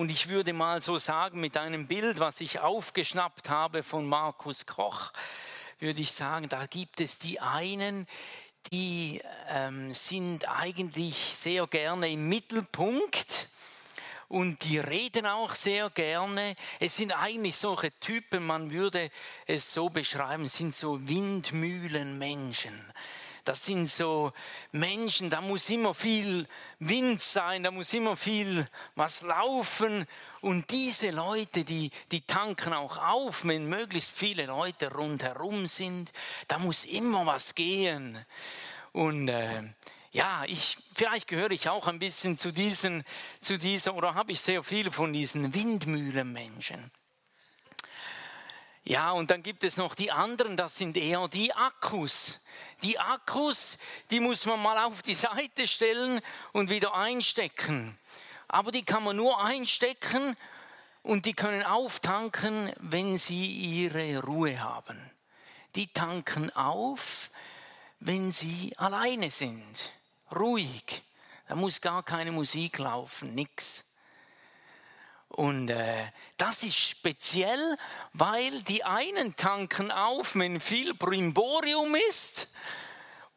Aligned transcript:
Und 0.00 0.10
ich 0.10 0.28
würde 0.28 0.54
mal 0.54 0.80
so 0.80 0.96
sagen, 0.96 1.40
mit 1.40 1.58
einem 1.58 1.86
Bild, 1.86 2.20
was 2.20 2.40
ich 2.40 2.58
aufgeschnappt 2.58 3.50
habe 3.50 3.82
von 3.82 4.06
Markus 4.06 4.64
Koch, 4.64 5.12
würde 5.78 6.00
ich 6.00 6.12
sagen, 6.12 6.48
da 6.48 6.64
gibt 6.64 7.02
es 7.02 7.18
die 7.18 7.38
einen, 7.38 8.06
die 8.72 9.20
ähm, 9.50 9.92
sind 9.92 10.48
eigentlich 10.48 11.16
sehr 11.16 11.66
gerne 11.66 12.08
im 12.08 12.30
Mittelpunkt 12.30 13.46
und 14.28 14.64
die 14.64 14.78
reden 14.78 15.26
auch 15.26 15.52
sehr 15.54 15.90
gerne. 15.90 16.56
Es 16.78 16.96
sind 16.96 17.12
eigentlich 17.12 17.56
solche 17.56 17.92
Typen, 18.00 18.46
man 18.46 18.70
würde 18.70 19.10
es 19.44 19.70
so 19.70 19.90
beschreiben, 19.90 20.48
sind 20.48 20.74
so 20.74 21.06
Windmühlenmenschen. 21.06 22.90
Das 23.44 23.64
sind 23.64 23.88
so 23.88 24.32
Menschen, 24.72 25.30
da 25.30 25.40
muss 25.40 25.68
immer 25.70 25.94
viel 25.94 26.46
Wind 26.78 27.20
sein, 27.20 27.62
da 27.62 27.70
muss 27.70 27.92
immer 27.92 28.16
viel 28.16 28.68
was 28.94 29.22
laufen. 29.22 30.06
Und 30.40 30.70
diese 30.70 31.10
Leute, 31.10 31.64
die, 31.64 31.90
die 32.10 32.22
tanken 32.22 32.72
auch 32.72 32.98
auf, 32.98 33.44
wenn 33.44 33.66
möglichst 33.66 34.12
viele 34.12 34.46
Leute 34.46 34.92
rundherum 34.92 35.66
sind. 35.66 36.12
Da 36.48 36.58
muss 36.58 36.84
immer 36.84 37.26
was 37.26 37.54
gehen. 37.54 38.24
Und 38.92 39.28
äh, 39.28 39.62
ja, 40.12 40.44
ich, 40.46 40.76
vielleicht 40.94 41.28
gehöre 41.28 41.52
ich 41.52 41.68
auch 41.68 41.86
ein 41.86 41.98
bisschen 41.98 42.36
zu 42.36 42.52
diesen, 42.52 43.04
zu 43.40 43.58
dieser, 43.58 43.94
oder 43.94 44.14
habe 44.14 44.32
ich 44.32 44.40
sehr 44.40 44.62
viel 44.64 44.90
von 44.90 45.12
diesen 45.12 45.54
Windmühlenmenschen. 45.54 46.90
Ja, 48.84 49.12
und 49.12 49.30
dann 49.30 49.42
gibt 49.42 49.62
es 49.62 49.76
noch 49.76 49.94
die 49.94 50.10
anderen, 50.10 50.56
das 50.56 50.76
sind 50.76 50.96
eher 50.96 51.28
die 51.28 51.52
Akkus. 51.52 52.40
Die 52.82 52.98
Akkus, 52.98 53.76
die 54.10 54.20
muss 54.20 54.46
man 54.46 54.60
mal 54.62 54.78
auf 54.78 55.02
die 55.02 55.14
Seite 55.14 55.68
stellen 55.68 56.20
und 56.52 56.70
wieder 56.70 56.94
einstecken. 56.94 57.98
Aber 58.48 58.72
die 58.72 58.84
kann 58.84 59.04
man 59.04 59.16
nur 59.16 59.42
einstecken 59.44 60.36
und 61.02 61.26
die 61.26 61.34
können 61.34 61.62
auftanken, 61.62 62.72
wenn 62.78 63.18
sie 63.18 63.46
ihre 63.46 64.22
Ruhe 64.22 64.60
haben. 64.60 64.98
Die 65.74 65.86
tanken 65.92 66.50
auf, 66.56 67.30
wenn 68.00 68.32
sie 68.32 68.72
alleine 68.78 69.30
sind, 69.30 69.92
ruhig. 70.34 71.02
Da 71.48 71.54
muss 71.54 71.80
gar 71.80 72.02
keine 72.02 72.32
Musik 72.32 72.78
laufen, 72.78 73.34
nichts. 73.34 73.89
Und 75.30 75.68
äh, 75.70 76.10
das 76.36 76.64
ist 76.64 76.76
speziell, 76.76 77.76
weil 78.12 78.62
die 78.64 78.84
einen 78.84 79.36
tanken 79.36 79.90
auf, 79.90 80.34
wenn 80.34 80.60
viel 80.60 80.92
Brimborium 80.92 81.94
ist. 82.08 82.48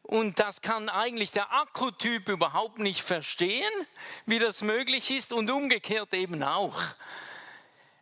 Und 0.02 0.38
das 0.38 0.60
kann 0.60 0.88
eigentlich 0.88 1.32
der 1.32 1.52
Akkutyp 1.52 2.28
überhaupt 2.28 2.78
nicht 2.78 3.00
verstehen, 3.00 3.72
wie 4.26 4.38
das 4.38 4.60
möglich 4.60 5.10
ist 5.10 5.32
und 5.32 5.50
umgekehrt 5.50 6.12
eben 6.12 6.42
auch. 6.42 6.78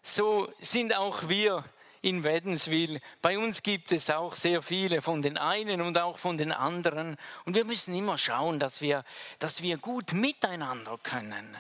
So 0.03 0.53
sind 0.59 0.97
auch 0.97 1.29
wir 1.29 1.65
in 2.01 2.25
Wädenswil. 2.25 3.01
Bei 3.21 3.39
uns 3.39 3.63
gibt 3.63 3.93
es 3.93 4.11
auch 4.11 4.35
sehr 4.35 4.63
viele 4.63 5.03
von 5.03 5.23
den 5.23 5.39
einen 5.39 5.81
und 5.81 5.97
auch 5.99 6.19
von 6.19 6.39
den 6.39 6.51
anderen. 6.51 7.17
Und 7.45 7.55
wir 7.55 7.65
müssen 7.65 7.95
immer 7.95 8.19
schauen, 8.19 8.59
dass 8.59 8.81
wir, 8.81 9.05
dass 9.39 9.63
wir 9.63 9.77
gut 9.77 10.13
miteinander 10.13 10.99
können. 11.03 11.57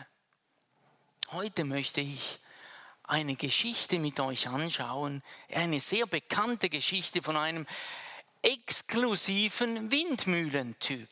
Heute 1.33 1.64
möchte 1.64 2.02
ich 2.02 2.41
eine 3.05 3.36
Geschichte 3.36 3.98
mit 3.98 4.20
euch 4.20 4.48
anschauen, 4.48 5.22
eine 5.50 5.80
sehr 5.80 6.05
bekannte 6.05 6.69
Geschichte 6.69 7.22
von 7.22 7.39
einem 7.39 7.66
exklusiven 8.42 9.91
Windmühlentyp. 9.91 11.08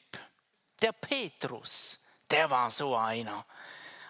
Der 0.82 0.92
Petrus, 0.92 2.00
der 2.30 2.50
war 2.50 2.70
so 2.70 2.94
einer. 2.96 3.46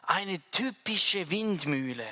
Eine 0.02 0.40
typische 0.50 1.30
Windmühle. 1.30 2.08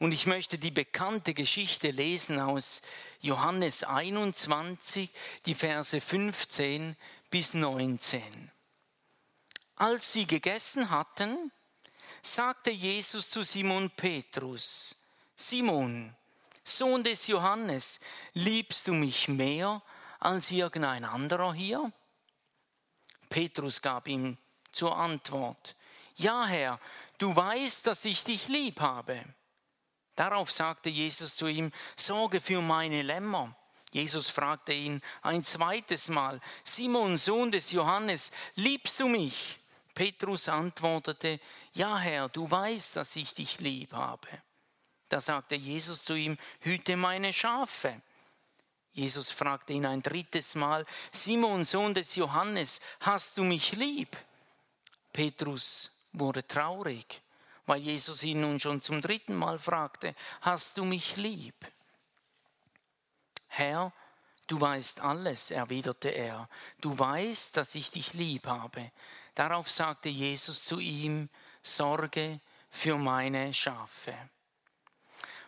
Und 0.00 0.10
ich 0.10 0.26
möchte 0.26 0.58
die 0.58 0.72
bekannte 0.72 1.34
Geschichte 1.34 1.92
lesen 1.92 2.40
aus 2.40 2.82
Johannes 3.20 3.84
21, 3.84 5.10
die 5.46 5.54
Verse 5.54 6.00
15 6.00 6.96
bis 7.30 7.54
19. 7.54 8.50
Als 9.76 10.12
sie 10.12 10.26
gegessen 10.26 10.90
hatten, 10.90 11.52
sagte 12.22 12.70
Jesus 12.70 13.30
zu 13.30 13.42
Simon 13.42 13.90
Petrus, 13.90 14.94
Simon, 15.34 16.14
Sohn 16.64 17.02
des 17.02 17.26
Johannes, 17.28 18.00
liebst 18.34 18.88
du 18.88 18.92
mich 18.92 19.28
mehr 19.28 19.82
als 20.18 20.50
irgendein 20.50 21.04
anderer 21.04 21.54
hier? 21.54 21.92
Petrus 23.28 23.80
gab 23.80 24.08
ihm 24.08 24.36
zur 24.72 24.96
Antwort, 24.96 25.76
Ja 26.16 26.46
Herr, 26.46 26.80
du 27.18 27.34
weißt, 27.34 27.86
dass 27.86 28.04
ich 28.04 28.24
dich 28.24 28.48
lieb 28.48 28.80
habe. 28.80 29.22
Darauf 30.16 30.50
sagte 30.50 30.90
Jesus 30.90 31.36
zu 31.36 31.46
ihm, 31.46 31.72
Sorge 31.96 32.40
für 32.40 32.60
meine 32.60 33.02
Lämmer. 33.02 33.54
Jesus 33.92 34.28
fragte 34.28 34.72
ihn 34.72 35.00
ein 35.22 35.42
zweites 35.44 36.08
Mal, 36.08 36.40
Simon, 36.64 37.16
Sohn 37.16 37.50
des 37.50 37.72
Johannes, 37.72 38.32
liebst 38.54 39.00
du 39.00 39.08
mich? 39.08 39.58
Petrus 39.98 40.48
antwortete, 40.48 41.40
ja 41.72 41.98
Herr, 41.98 42.28
du 42.28 42.48
weißt, 42.48 42.94
dass 42.94 43.16
ich 43.16 43.34
dich 43.34 43.58
lieb 43.58 43.92
habe. 43.92 44.28
Da 45.08 45.20
sagte 45.20 45.56
Jesus 45.56 46.04
zu 46.04 46.14
ihm, 46.14 46.38
hüte 46.60 46.94
meine 46.94 47.32
Schafe. 47.32 48.00
Jesus 48.92 49.32
fragte 49.32 49.72
ihn 49.72 49.84
ein 49.84 50.00
drittes 50.00 50.54
Mal, 50.54 50.86
Simon, 51.10 51.64
Sohn 51.64 51.94
des 51.94 52.14
Johannes, 52.14 52.80
hast 53.00 53.38
du 53.38 53.42
mich 53.42 53.72
lieb? 53.72 54.16
Petrus 55.12 55.90
wurde 56.12 56.46
traurig, 56.46 57.20
weil 57.66 57.80
Jesus 57.80 58.22
ihn 58.22 58.42
nun 58.42 58.60
schon 58.60 58.80
zum 58.80 59.00
dritten 59.00 59.34
Mal 59.34 59.58
fragte, 59.58 60.14
hast 60.42 60.78
du 60.78 60.84
mich 60.84 61.16
lieb? 61.16 61.56
Herr, 63.48 63.92
du 64.46 64.60
weißt 64.60 65.00
alles, 65.00 65.50
erwiderte 65.50 66.10
er, 66.10 66.48
du 66.80 66.96
weißt, 66.96 67.56
dass 67.56 67.74
ich 67.74 67.90
dich 67.90 68.14
lieb 68.14 68.46
habe. 68.46 68.92
Darauf 69.38 69.70
sagte 69.70 70.08
Jesus 70.08 70.64
zu 70.64 70.80
ihm, 70.80 71.28
Sorge 71.62 72.40
für 72.70 72.98
meine 72.98 73.54
Schafe. 73.54 74.12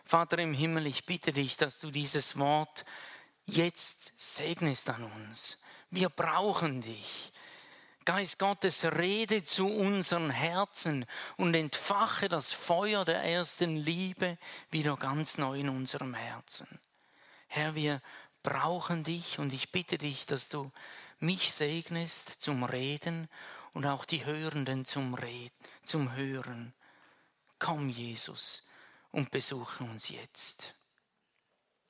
Vater 0.05 0.39
im 0.39 0.53
Himmel, 0.53 0.87
ich 0.87 1.05
bitte 1.05 1.33
dich, 1.33 1.57
dass 1.57 1.79
du 1.79 1.91
dieses 1.91 2.39
Wort 2.39 2.85
jetzt 3.43 4.13
segnest 4.15 4.89
an 4.89 5.03
uns. 5.03 5.57
Wir 5.89 6.07
brauchen 6.07 6.79
dich. 6.79 7.33
Geist 8.05 8.39
Gottes, 8.39 8.85
rede 8.85 9.43
zu 9.43 9.67
unseren 9.67 10.29
Herzen 10.29 11.05
und 11.35 11.53
entfache 11.53 12.29
das 12.29 12.53
Feuer 12.53 13.03
der 13.03 13.21
ersten 13.21 13.75
Liebe 13.75 14.37
wieder 14.69 14.95
ganz 14.95 15.37
neu 15.37 15.59
in 15.59 15.67
unserem 15.67 16.13
Herzen. 16.13 16.79
Herr, 17.49 17.75
wir 17.75 18.01
brauchen 18.43 19.03
dich 19.03 19.39
und 19.39 19.53
ich 19.53 19.71
bitte 19.71 19.97
dich, 19.97 20.25
dass 20.25 20.49
du 20.49 20.71
mich 21.19 21.51
segnest 21.51 22.41
zum 22.41 22.63
Reden 22.63 23.29
und 23.73 23.85
auch 23.85 24.05
die 24.05 24.25
Hörenden 24.25 24.85
zum 24.85 25.13
Reden, 25.13 25.55
zum 25.83 26.13
Hören. 26.15 26.73
Komm, 27.59 27.89
Jesus, 27.89 28.63
und 29.11 29.31
besuche 29.31 29.83
uns 29.83 30.09
jetzt. 30.09 30.73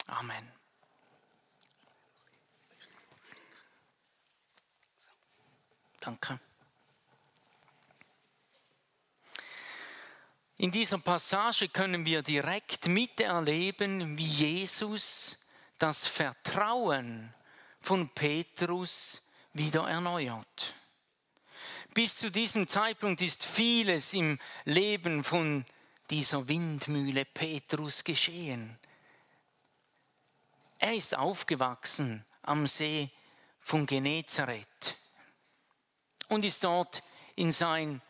Amen. 0.07 0.51
Danke. 5.99 6.39
In 10.57 10.71
dieser 10.71 10.99
Passage 10.99 11.69
können 11.69 12.05
wir 12.05 12.21
direkt 12.21 12.87
miterleben, 12.87 14.17
wie 14.17 14.25
Jesus 14.25 15.40
das 15.81 16.05
Vertrauen 16.05 17.33
von 17.79 18.09
Petrus 18.09 19.23
wieder 19.53 19.89
erneuert. 19.89 20.75
Bis 21.93 22.17
zu 22.17 22.31
diesem 22.31 22.67
Zeitpunkt 22.67 23.21
ist 23.21 23.43
vieles 23.43 24.13
im 24.13 24.39
Leben 24.63 25.23
von 25.23 25.65
dieser 26.09 26.47
Windmühle 26.47 27.25
Petrus 27.25 28.03
geschehen. 28.03 28.77
Er 30.77 30.93
ist 30.93 31.17
aufgewachsen 31.17 32.25
am 32.43 32.67
See 32.67 33.09
von 33.59 33.85
Genezareth 33.87 34.97
und 36.27 36.45
ist 36.45 36.63
dort 36.63 37.01
in, 37.35 37.51
sein, 37.51 38.01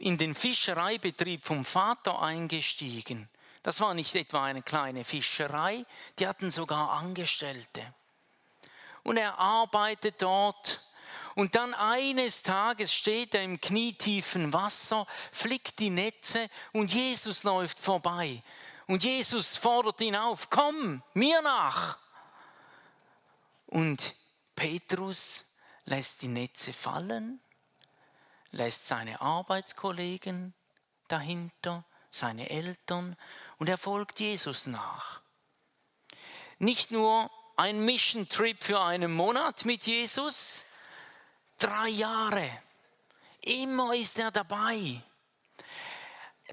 in 0.00 0.18
den 0.18 0.34
Fischereibetrieb 0.34 1.44
vom 1.44 1.64
Vater 1.64 2.20
eingestiegen. 2.20 3.28
Das 3.62 3.80
war 3.80 3.94
nicht 3.94 4.14
etwa 4.14 4.44
eine 4.44 4.62
kleine 4.62 5.04
Fischerei, 5.04 5.84
die 6.18 6.26
hatten 6.26 6.50
sogar 6.50 6.92
Angestellte. 6.92 7.94
Und 9.02 9.16
er 9.16 9.38
arbeitet 9.38 10.20
dort 10.22 10.82
und 11.34 11.54
dann 11.54 11.72
eines 11.74 12.42
Tages 12.42 12.92
steht 12.92 13.34
er 13.34 13.42
im 13.42 13.60
knietiefen 13.60 14.52
Wasser, 14.52 15.06
flickt 15.30 15.78
die 15.78 15.90
Netze 15.90 16.50
und 16.72 16.92
Jesus 16.92 17.44
läuft 17.44 17.78
vorbei. 17.78 18.42
Und 18.88 19.04
Jesus 19.04 19.56
fordert 19.56 20.00
ihn 20.00 20.16
auf, 20.16 20.50
komm 20.50 21.02
mir 21.14 21.40
nach. 21.42 21.98
Und 23.66 24.16
Petrus 24.56 25.44
lässt 25.84 26.22
die 26.22 26.28
Netze 26.28 26.72
fallen, 26.72 27.40
lässt 28.50 28.86
seine 28.86 29.20
Arbeitskollegen 29.20 30.54
dahinter 31.06 31.84
seine 32.10 32.50
Eltern 32.50 33.16
und 33.58 33.68
er 33.68 33.78
folgt 33.78 34.20
Jesus 34.20 34.66
nach. 34.66 35.20
Nicht 36.58 36.90
nur 36.90 37.30
ein 37.56 37.84
Mission 37.84 38.28
Trip 38.28 38.62
für 38.62 38.80
einen 38.80 39.12
Monat 39.12 39.64
mit 39.64 39.86
Jesus, 39.86 40.64
drei 41.58 41.88
Jahre. 41.88 42.50
Immer 43.40 43.94
ist 43.94 44.18
er 44.18 44.30
dabei. 44.30 45.02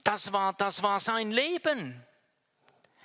Das 0.04 0.32
war, 0.32 0.54
das 0.54 0.84
war 0.84 1.00
sein 1.00 1.32
Leben. 1.32 2.06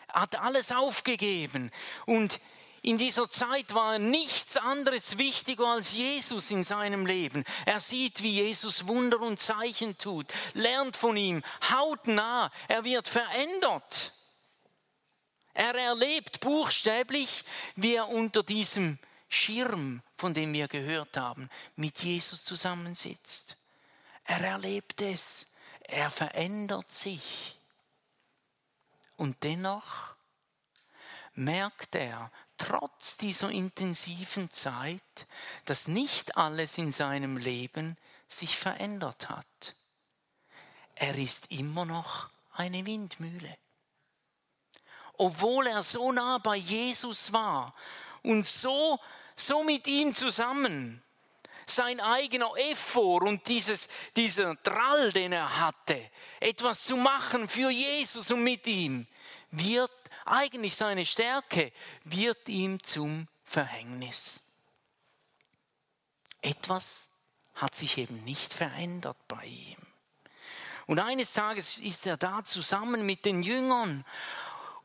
Er 0.09 0.23
hat 0.23 0.37
alles 0.37 0.73
aufgegeben 0.73 1.71
und 2.07 2.41
in 2.83 2.97
dieser 2.97 3.29
Zeit 3.29 3.75
war 3.75 3.99
nichts 3.99 4.57
anderes 4.57 5.19
wichtiger 5.19 5.67
als 5.67 5.95
Jesus 5.95 6.51
in 6.51 6.65
seinem 6.65 7.05
Leben. 7.05 7.45
Er 7.67 7.79
sieht, 7.79 8.23
wie 8.23 8.31
Jesus 8.31 8.87
Wunder 8.87 9.21
und 9.21 9.39
Zeichen 9.39 9.99
tut, 9.99 10.33
lernt 10.55 10.97
von 10.97 11.17
ihm, 11.17 11.43
hautnah, 11.71 12.51
er 12.69 12.85
wird 12.85 13.07
verändert. 13.07 14.15
Er 15.53 15.75
erlebt 15.75 16.41
buchstäblich, 16.41 17.45
wie 17.77 17.97
er 17.97 18.09
unter 18.09 18.43
diesem 18.43 18.99
Schirm, 19.29 20.03
von 20.17 20.33
dem 20.33 20.53
wir 20.55 20.67
gehört 20.67 21.19
haben, 21.19 21.51
mit 21.77 22.03
Jesus 22.03 22.45
zusammensitzt. 22.45 23.59
Er 24.25 24.41
erlebt 24.41 25.03
es, 25.03 25.49
er 25.83 26.11
verändert 26.11 26.91
sich. 26.91 27.59
Und 29.17 29.43
dennoch 29.43 30.15
merkt 31.35 31.95
er, 31.95 32.33
trotz 32.61 33.17
dieser 33.17 33.51
intensiven 33.51 34.51
Zeit, 34.51 35.27
dass 35.65 35.89
nicht 35.89 36.37
alles 36.37 36.79
in 36.79 36.93
seinem 36.93 37.37
Leben 37.37 37.97
sich 38.29 38.57
verändert 38.57 39.29
hat. 39.29 39.75
Er 40.95 41.17
ist 41.17 41.51
immer 41.51 41.87
noch 41.87 42.29
eine 42.53 42.85
Windmühle. 42.85 43.57
Obwohl 45.15 45.67
er 45.67 45.83
so 45.83 46.13
nah 46.13 46.39
bei 46.39 46.57
Jesus 46.57 47.33
war 47.33 47.75
und 48.23 48.47
so, 48.47 48.99
so 49.35 49.65
mit 49.65 49.87
ihm 49.87 50.15
zusammen, 50.15 51.03
sein 51.67 52.01
eigener 52.01 52.53
Effort 52.57 53.23
und 53.23 53.47
dieses, 53.49 53.89
dieser 54.17 54.55
Drall, 54.57 55.13
den 55.13 55.33
er 55.33 55.59
hatte, 55.59 56.11
etwas 56.41 56.85
zu 56.85 56.97
machen 56.97 57.49
für 57.49 57.71
Jesus 57.71 58.31
und 58.31 58.43
mit 58.43 58.67
ihm, 58.67 59.07
wird 59.51 59.91
eigentlich 60.25 60.77
seine 60.77 61.07
Stärke, 61.07 61.73
wird 62.05 62.49
ihm 62.49 62.83
zum 62.83 63.29
Verhängnis. 63.45 64.43
Etwas 66.43 67.09
hat 67.55 67.75
sich 67.75 67.99
eben 67.99 68.25
nicht 68.25 68.55
verändert 68.55 69.19
bei 69.29 69.45
ihm. 69.45 69.77
Und 70.87 70.99
eines 70.99 71.33
Tages 71.33 71.79
ist 71.79 72.07
er 72.07 72.17
da 72.17 72.43
zusammen 72.45 73.07
mit 73.07 73.25
den 73.25 73.43
Jüngern 73.43 74.05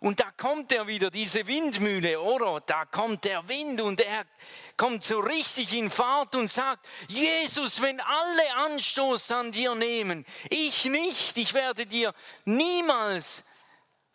und 0.06 0.20
da 0.20 0.30
kommt 0.30 0.72
er 0.72 0.86
wieder, 0.86 1.10
diese 1.10 1.48
Windmühle, 1.48 2.20
oder? 2.22 2.62
Da 2.66 2.86
kommt 2.86 3.24
der 3.24 3.48
Wind 3.48 3.82
und 3.82 4.02
er 4.02 4.26
kommt 4.78 5.04
so 5.04 5.20
richtig 5.20 5.74
in 5.74 5.90
Fahrt 5.90 6.36
und 6.36 6.52
sagt, 6.52 6.86
Jesus, 7.08 7.82
wenn 7.82 8.00
alle 8.00 8.56
Anstoß 8.68 9.32
an 9.32 9.52
dir 9.52 9.74
nehmen, 9.74 10.24
ich 10.52 10.86
nicht, 10.86 11.38
ich 11.38 11.56
werde 11.56 11.88
dir 11.88 12.14
niemals 12.44 13.46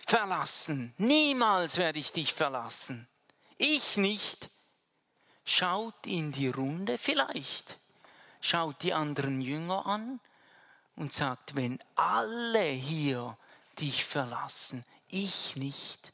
verlassen. 0.07 0.95
Niemals 0.99 1.77
werde 1.77 1.99
ich 1.99 2.13
dich 2.13 2.35
verlassen. 2.35 3.09
Ich 3.59 3.97
nicht. 3.97 4.51
Schaut 5.45 6.07
in 6.07 6.33
die 6.33 6.49
Runde 6.49 6.99
vielleicht. 6.99 7.79
Schaut 8.41 8.83
die 8.83 8.95
anderen 8.95 9.41
Jünger 9.41 9.87
an 9.87 10.21
und 10.97 11.13
sagt, 11.13 11.57
wenn 11.57 11.79
alle 11.95 12.65
hier 12.65 13.37
dich 13.79 14.05
verlassen, 14.05 14.85
ich 15.09 15.57
nicht. 15.57 16.13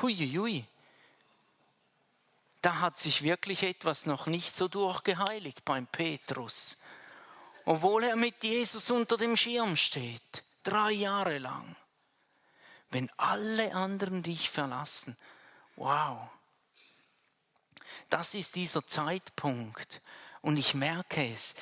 Huiuiui. 0.00 0.64
Da 2.62 2.80
hat 2.80 2.98
sich 2.98 3.22
wirklich 3.22 3.62
etwas 3.62 4.06
noch 4.06 4.26
nicht 4.26 4.54
so 4.54 4.68
durchgeheiligt 4.68 5.64
beim 5.64 5.86
Petrus. 5.86 6.76
Obwohl 7.64 8.04
er 8.04 8.16
mit 8.16 8.42
Jesus 8.42 8.90
unter 8.90 9.16
dem 9.16 9.36
Schirm 9.36 9.76
steht, 9.76 10.44
drei 10.62 10.92
Jahre 10.92 11.38
lang 11.38 11.76
wenn 12.90 13.10
alle 13.16 13.74
anderen 13.74 14.22
dich 14.22 14.50
verlassen. 14.50 15.16
Wow. 15.76 16.28
Das 18.08 18.34
ist 18.34 18.56
dieser 18.56 18.86
Zeitpunkt. 18.86 20.00
Und 20.42 20.56
ich 20.56 20.74
merke 20.74 21.28
es, 21.30 21.54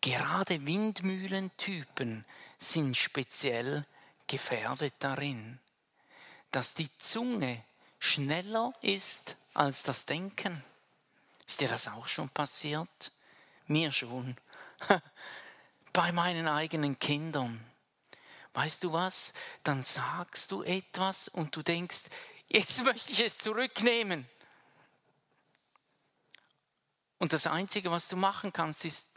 gerade 0.00 0.64
Windmühlentypen 0.66 2.24
sind 2.58 2.96
speziell 2.96 3.84
gefährdet 4.26 4.94
darin, 4.98 5.58
dass 6.50 6.74
die 6.74 6.90
Zunge 6.98 7.62
schneller 7.98 8.72
ist 8.80 9.36
als 9.54 9.82
das 9.82 10.06
Denken. 10.06 10.62
Ist 11.46 11.60
dir 11.60 11.68
das 11.68 11.88
auch 11.88 12.06
schon 12.06 12.30
passiert? 12.30 13.12
Mir 13.66 13.92
schon. 13.92 14.36
Bei 15.92 16.12
meinen 16.12 16.48
eigenen 16.48 16.98
Kindern 16.98 17.64
weißt 18.54 18.84
du 18.84 18.92
was, 18.92 19.34
dann 19.62 19.82
sagst 19.82 20.50
du 20.50 20.62
etwas 20.62 21.28
und 21.28 21.54
du 21.54 21.62
denkst, 21.62 22.04
jetzt 22.48 22.82
möchte 22.84 23.12
ich 23.12 23.20
es 23.20 23.38
zurücknehmen. 23.38 24.28
Und 27.18 27.32
das 27.32 27.46
Einzige, 27.46 27.90
was 27.90 28.08
du 28.08 28.16
machen 28.16 28.52
kannst, 28.52 28.84
ist, 28.84 29.08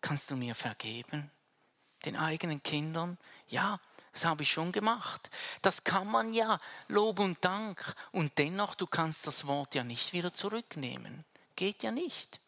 kannst 0.00 0.30
du 0.30 0.36
mir 0.36 0.54
vergeben? 0.54 1.30
Den 2.04 2.16
eigenen 2.16 2.62
Kindern? 2.62 3.18
Ja, 3.48 3.80
das 4.12 4.24
habe 4.24 4.44
ich 4.44 4.50
schon 4.50 4.72
gemacht. 4.72 5.30
Das 5.60 5.84
kann 5.84 6.10
man 6.10 6.32
ja, 6.32 6.60
Lob 6.88 7.18
und 7.18 7.44
Dank. 7.44 7.94
Und 8.12 8.38
dennoch, 8.38 8.74
du 8.74 8.86
kannst 8.86 9.26
das 9.26 9.46
Wort 9.46 9.74
ja 9.74 9.84
nicht 9.84 10.12
wieder 10.12 10.32
zurücknehmen. 10.32 11.24
Geht 11.56 11.82
ja 11.82 11.90
nicht. 11.90 12.40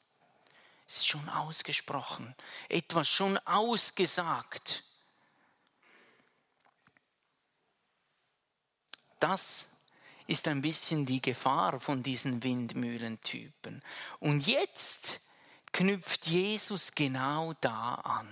Es 0.86 0.98
ist 0.98 1.08
schon 1.08 1.28
ausgesprochen, 1.28 2.34
etwas 2.70 3.08
schon 3.08 3.36
ausgesagt. 3.38 4.84
Das 9.20 9.68
ist 10.26 10.46
ein 10.46 10.60
bisschen 10.60 11.06
die 11.06 11.22
Gefahr 11.22 11.80
von 11.80 12.02
diesen 12.02 12.42
Windmühlentypen. 12.42 13.82
Und 14.20 14.46
jetzt 14.46 15.20
knüpft 15.72 16.26
Jesus 16.26 16.94
genau 16.94 17.54
da 17.60 17.94
an. 17.94 18.28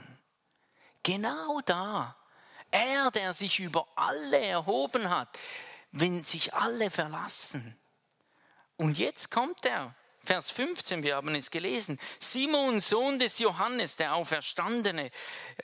Genau 1.03 1.61
da. 1.65 2.17
Er, 2.71 3.11
der 3.11 3.33
sich 3.33 3.61
über 3.61 3.87
alle 3.97 4.39
erhoben 4.39 5.09
hat, 5.09 5.39
wenn 5.93 6.25
sich 6.25 6.53
alle 6.53 6.91
verlassen. 6.91 7.77
Und 8.77 8.99
jetzt 8.99 9.31
kommt 9.31 9.65
er 9.65 9.95
Vers 10.27 10.51
15, 10.51 11.05
wir 11.05 11.15
haben 11.15 11.33
es 11.37 11.53
gelesen. 11.53 12.01
Simon, 12.19 12.81
Sohn 12.81 13.21
des 13.21 13.39
Johannes, 13.39 13.95
der 13.95 14.17
Auferstandene, 14.17 15.13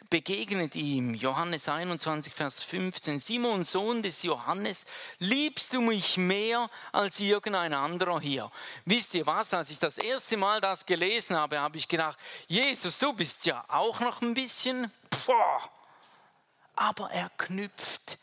begegnet 0.08 0.76
ihm. 0.76 1.14
Johannes 1.14 1.68
21, 1.68 2.32
Vers 2.32 2.62
15. 2.62 3.18
Simon, 3.18 3.64
Sohn 3.64 4.02
des 4.02 4.22
Johannes, 4.22 4.86
liebst 5.18 5.72
du 5.72 5.80
mich 5.80 6.16
mehr 6.16 6.70
als 6.92 7.18
irgendein 7.18 7.74
anderer 7.74 8.20
hier? 8.20 8.52
Wisst 8.84 9.14
ihr 9.14 9.26
was? 9.26 9.52
Als 9.52 9.70
ich 9.70 9.80
das 9.80 9.98
erste 9.98 10.36
Mal 10.36 10.60
das 10.60 10.86
gelesen 10.86 11.36
habe, 11.36 11.58
habe 11.58 11.76
ich 11.76 11.88
gedacht, 11.88 12.16
Jesus, 12.46 13.00
du 13.00 13.12
bist 13.12 13.44
ja 13.46 13.64
auch 13.66 13.98
noch 13.98 14.22
ein 14.22 14.32
bisschen. 14.32 14.92
Boah. 15.26 15.58
Aber 16.76 17.10
er 17.10 17.30
knüpft 17.36 18.16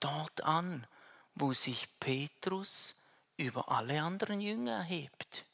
dort 0.00 0.42
an, 0.42 0.86
wo 1.34 1.54
sich 1.54 1.88
Petrus 2.00 2.96
über 3.38 3.70
alle 3.70 4.02
anderen 4.02 4.42
Jünger 4.42 4.76
erhebt. 4.76 5.46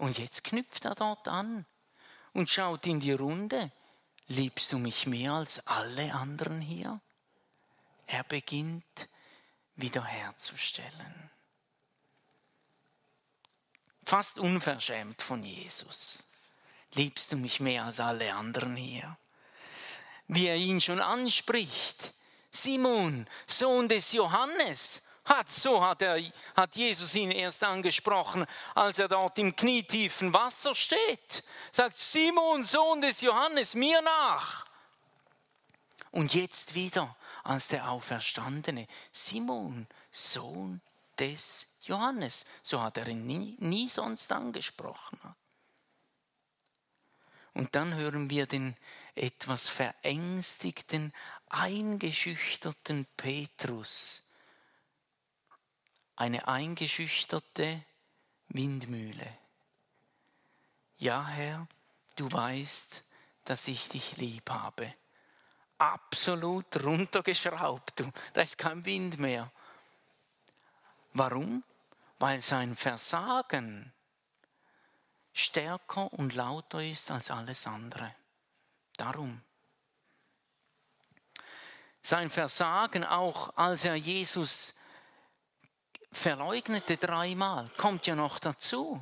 Und 0.00 0.16
jetzt 0.16 0.44
knüpft 0.44 0.86
er 0.86 0.94
dort 0.94 1.28
an 1.28 1.66
und 2.32 2.48
schaut 2.48 2.86
in 2.86 3.00
die 3.00 3.12
Runde. 3.12 3.70
Liebst 4.28 4.72
du 4.72 4.78
mich 4.78 5.06
mehr 5.06 5.34
als 5.34 5.66
alle 5.66 6.14
anderen 6.14 6.62
hier? 6.62 7.02
Er 8.06 8.24
beginnt 8.24 9.08
wiederherzustellen. 9.76 11.30
Fast 14.02 14.38
unverschämt 14.38 15.20
von 15.20 15.42
Jesus. 15.42 16.24
Liebst 16.94 17.32
du 17.32 17.36
mich 17.36 17.60
mehr 17.60 17.84
als 17.84 18.00
alle 18.00 18.32
anderen 18.34 18.76
hier? 18.76 19.18
Wie 20.28 20.46
er 20.46 20.56
ihn 20.56 20.80
schon 20.80 21.00
anspricht. 21.00 22.14
Simon, 22.50 23.28
Sohn 23.46 23.86
des 23.86 24.12
Johannes, 24.12 25.02
hat, 25.30 25.48
so 25.48 25.82
hat, 25.82 26.02
er, 26.02 26.20
hat 26.56 26.76
Jesus 26.76 27.14
ihn 27.14 27.30
erst 27.30 27.64
angesprochen, 27.64 28.44
als 28.74 28.98
er 28.98 29.08
dort 29.08 29.38
im 29.38 29.56
knietiefen 29.56 30.34
Wasser 30.34 30.74
steht. 30.74 31.44
Sagt 31.72 31.96
Simon, 31.96 32.64
Sohn 32.64 33.00
des 33.00 33.22
Johannes, 33.22 33.74
mir 33.74 34.02
nach. 34.02 34.66
Und 36.10 36.34
jetzt 36.34 36.74
wieder 36.74 37.16
als 37.44 37.68
der 37.68 37.90
Auferstandene, 37.90 38.86
Simon, 39.12 39.86
Sohn 40.10 40.82
des 41.18 41.68
Johannes. 41.82 42.44
So 42.62 42.82
hat 42.82 42.98
er 42.98 43.06
ihn 43.08 43.26
nie, 43.26 43.56
nie 43.60 43.88
sonst 43.88 44.30
angesprochen. 44.32 45.18
Und 47.54 47.74
dann 47.74 47.94
hören 47.94 48.28
wir 48.30 48.46
den 48.46 48.76
etwas 49.14 49.68
verängstigten, 49.68 51.12
eingeschüchterten 51.48 53.06
Petrus 53.16 54.22
eine 56.20 56.46
eingeschüchterte 56.46 57.82
Windmühle. 58.48 59.38
Ja, 60.98 61.26
Herr, 61.26 61.66
du 62.16 62.30
weißt, 62.30 63.02
dass 63.46 63.66
ich 63.68 63.88
dich 63.88 64.18
lieb 64.18 64.50
habe. 64.50 64.92
Absolut 65.78 66.84
runtergeschraubt, 66.84 68.00
du. 68.00 68.12
Da 68.34 68.42
ist 68.42 68.58
kein 68.58 68.84
Wind 68.84 69.18
mehr. 69.18 69.50
Warum? 71.14 71.64
Weil 72.18 72.42
sein 72.42 72.76
Versagen 72.76 73.90
stärker 75.32 76.12
und 76.12 76.34
lauter 76.34 76.84
ist 76.84 77.10
als 77.10 77.30
alles 77.30 77.66
andere. 77.66 78.14
Darum. 78.98 79.40
Sein 82.02 82.28
Versagen 82.28 83.04
auch, 83.04 83.56
als 83.56 83.86
er 83.86 83.94
Jesus 83.94 84.74
verleugnete 86.10 86.96
dreimal, 86.96 87.70
kommt 87.76 88.06
ja 88.06 88.14
noch 88.14 88.38
dazu. 88.38 88.98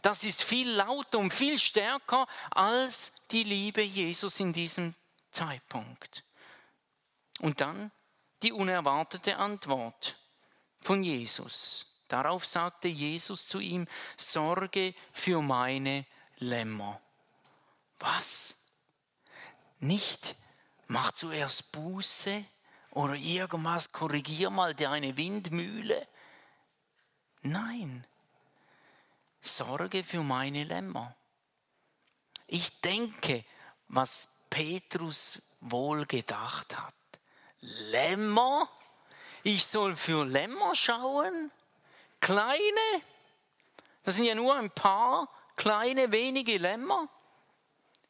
Das 0.00 0.24
ist 0.24 0.42
viel 0.42 0.70
lauter 0.70 1.18
und 1.18 1.34
viel 1.34 1.58
stärker 1.58 2.26
als 2.50 3.12
die 3.30 3.42
Liebe 3.42 3.82
Jesus 3.82 4.38
in 4.40 4.52
diesem 4.52 4.94
Zeitpunkt. 5.30 6.24
Und 7.40 7.60
dann 7.60 7.90
die 8.42 8.52
unerwartete 8.52 9.36
Antwort 9.36 10.16
von 10.80 11.02
Jesus. 11.02 11.86
Darauf 12.08 12.46
sagte 12.46 12.88
Jesus 12.88 13.46
zu 13.46 13.58
ihm, 13.58 13.86
Sorge 14.16 14.94
für 15.12 15.40
meine 15.40 16.04
Lämmer. 16.38 17.00
Was? 17.98 18.54
Nicht, 19.78 20.36
mach 20.88 21.12
zuerst 21.12 21.72
Buße 21.72 22.44
oder 22.90 23.14
irgendwas, 23.14 23.90
korrigier 23.92 24.50
mal 24.50 24.74
deine 24.74 25.16
Windmühle. 25.16 26.06
Nein, 27.42 28.06
Sorge 29.40 30.04
für 30.04 30.22
meine 30.22 30.64
Lämmer. 30.64 31.16
Ich 32.46 32.80
denke, 32.80 33.44
was 33.88 34.28
Petrus 34.48 35.42
wohl 35.60 36.06
gedacht 36.06 36.78
hat. 36.78 36.94
Lämmer? 37.60 38.68
Ich 39.42 39.66
soll 39.66 39.96
für 39.96 40.24
Lämmer 40.24 40.76
schauen? 40.76 41.50
Kleine? 42.20 43.02
Das 44.04 44.14
sind 44.16 44.26
ja 44.26 44.34
nur 44.34 44.54
ein 44.54 44.70
paar 44.70 45.28
kleine, 45.56 46.12
wenige 46.12 46.58
Lämmer. 46.58 47.08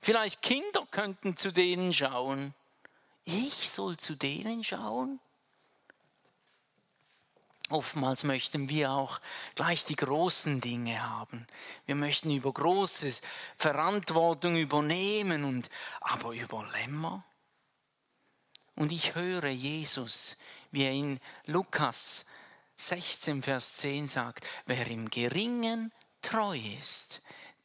Vielleicht 0.00 0.42
Kinder 0.42 0.86
könnten 0.90 1.36
zu 1.36 1.52
denen 1.52 1.94
schauen. 1.94 2.54
Ich 3.24 3.70
soll 3.70 3.96
zu 3.96 4.16
denen 4.16 4.64
schauen? 4.64 5.20
Oftmals 7.72 8.22
möchten 8.22 8.68
wir 8.68 8.90
auch 8.90 9.18
gleich 9.54 9.86
die 9.86 9.96
großen 9.96 10.60
Dinge 10.60 11.02
haben. 11.02 11.46
Wir 11.86 11.94
möchten 11.94 12.30
über 12.30 12.52
großes 12.52 13.22
Verantwortung 13.56 14.56
übernehmen 14.56 15.44
und 15.44 15.70
aber 16.02 16.32
über 16.32 16.68
Lämmer. 16.72 17.24
Und 18.74 18.92
ich 18.92 19.14
höre 19.14 19.48
Jesus, 19.48 20.36
wie 20.70 20.82
er 20.82 20.92
in 20.92 21.18
Lukas 21.46 22.26
16, 22.76 23.42
Vers 23.42 23.76
10 23.76 24.06
sagt, 24.06 24.46
wer 24.66 24.86
im 24.88 25.08
Geringen 25.08 25.92
treu 26.20 26.58
ist, 26.78 27.22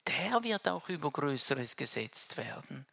der 0.07 0.41
wird 0.41 0.69
auch 0.69 0.87
über 0.87 1.11
Größeres 1.11 1.75
gesetzt 1.75 2.37
werden. 2.37 2.85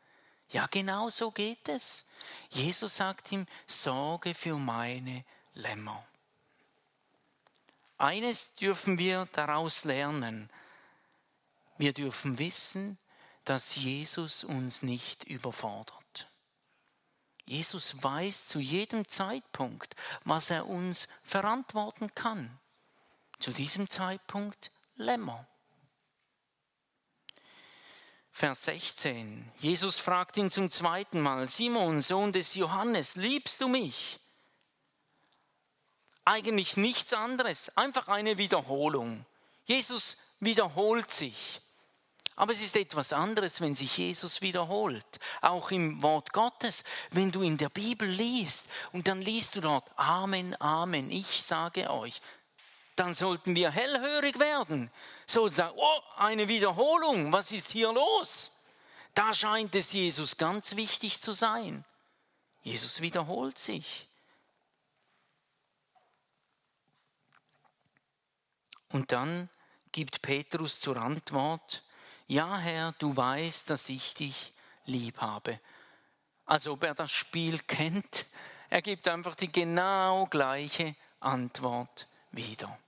Ja, 0.49 0.67
genau 0.69 1.11
so 1.11 1.31
geht 1.31 1.69
es. 1.69 2.07
Jesus 2.51 2.97
sagt 2.97 3.31
ihm, 3.31 3.47
Sorge 3.69 4.35
für 4.35 4.57
meine 4.57 5.25
Lämmer. 5.53 6.05
Eines 7.99 8.55
dürfen 8.55 8.99
wir 8.99 9.27
daraus 9.33 9.85
lernen. 9.85 10.51
Wir 11.79 11.93
dürfen 11.93 12.39
wissen, 12.39 12.99
dass 13.45 13.77
Jesus 13.77 14.45
uns 14.45 14.83
nicht 14.83 15.25
überfordert. 15.25 16.29
Jesus 17.47 18.03
weiß 18.03 18.47
zu 18.47 18.59
jedem 18.59 19.07
Zeitpunkt, 19.07 19.95
was 20.25 20.51
er 20.51 20.67
uns 20.67 21.09
verantworten 21.23 22.15
kann. 22.15 22.59
Zu 23.39 23.53
diesem 23.53 23.91
Zeitpunkt 23.91 24.71
Lämmer. 24.97 25.47
Vers 28.31 28.65
16. 28.65 29.53
Jesus 29.59 29.99
fragt 29.99 30.37
ihn 30.39 30.51
zum 30.51 30.71
zweiten 30.71 31.21
Mal, 31.21 31.47
Simon, 31.47 32.01
Sohn 32.01 32.33
des 32.33 32.55
Johannes, 32.55 33.17
liebst 33.17 33.61
du 33.61 33.69
mich? 33.69 34.19
Eigentlich 36.25 36.77
nichts 36.77 37.13
anderes, 37.13 37.77
einfach 37.77 38.09
eine 38.09 38.39
Wiederholung. 38.39 39.25
Jesus 39.67 40.17
wiederholt 40.41 41.11
sich. 41.11 41.61
Aber 42.37 42.53
es 42.53 42.61
ist 42.61 42.77
etwas 42.77 43.13
anderes, 43.13 43.61
wenn 43.61 43.75
sich 43.75 43.97
Jesus 43.97 44.43
wiederholt. 44.43 45.07
Auch 45.41 45.71
im 45.71 46.03
Wort 46.03 46.33
Gottes, 46.33 46.83
wenn 47.13 47.31
du 47.31 47.43
in 47.43 47.57
der 47.57 47.69
Bibel 47.69 48.09
liest 48.09 48.69
und 48.93 49.07
dann 49.07 49.23
liest 49.23 49.55
du 49.55 49.61
dort 49.61 49.89
Amen, 49.97 50.61
Amen, 50.61 51.11
ich 51.11 51.43
sage 51.43 51.89
euch, 51.91 52.21
dann 52.97 53.15
sollten 53.15 53.55
wir 53.55 53.71
hellhörig 53.71 54.39
werden. 54.39 54.91
So 55.27 55.47
sagen, 55.49 55.75
oh, 55.77 56.01
eine 56.17 56.49
Wiederholung, 56.49 57.33
was 57.33 57.53
ist 57.53 57.71
hier 57.71 57.93
los? 57.93 58.51
Da 59.15 59.33
scheint 59.33 59.75
es 59.77 59.93
Jesus 59.93 60.37
ganz 60.37 60.75
wichtig 60.75 61.21
zu 61.21 61.33
sein. 61.33 61.85
Jesus 62.63 63.01
wiederholt 63.01 63.59
sich. 63.59 64.09
Und 68.95 69.11
dann 69.11 69.49
gibt 69.91 70.23
Petrus 70.23 70.79
zur 70.79 70.99
Antwort, 70.99 71.83
ja 72.29 72.59
Herr, 72.59 72.93
du 73.01 73.17
weißt, 73.17 73.69
dass 73.69 73.89
ich 73.89 74.15
dich 74.15 74.53
lieb 74.85 75.21
habe. 75.21 75.59
Als 76.47 76.69
ob 76.69 76.85
er 76.85 76.95
das 76.95 77.11
Spiel 77.11 77.59
kennt. 77.59 78.25
Er 78.71 78.83
gibt 78.83 79.09
einfach 79.09 79.35
die 79.35 79.51
genau 79.51 80.27
gleiche 80.27 80.95
Antwort 81.19 82.07
wieder. 82.31 82.79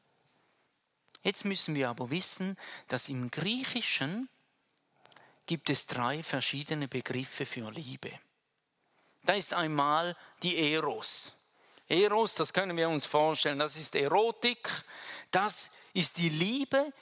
Jetzt 1.25 1.45
müssen 1.45 1.75
wir 1.75 1.89
aber 1.89 2.09
wissen, 2.09 2.57
dass 2.87 3.09
im 3.09 3.29
Griechischen 3.33 4.29
gibt 5.47 5.71
es 5.71 5.89
drei 5.89 6.23
verschiedene 6.23 6.87
Begriffe 6.87 7.47
für 7.47 7.69
Liebe. 7.73 8.13
Da 9.25 9.33
ist 9.33 9.55
einmal 9.55 10.17
die 10.45 10.57
Eros. 10.73 11.33
Eros, 11.89 12.37
das 12.37 12.53
können 12.53 12.77
wir 12.77 12.89
uns 12.89 13.07
vorstellen, 13.07 13.59
das 13.59 13.75
ist 13.75 13.97
Erotik, 13.97 14.71
das 15.33 15.73
ist 15.97 16.19
die 16.19 16.29
Liebe 16.29 16.93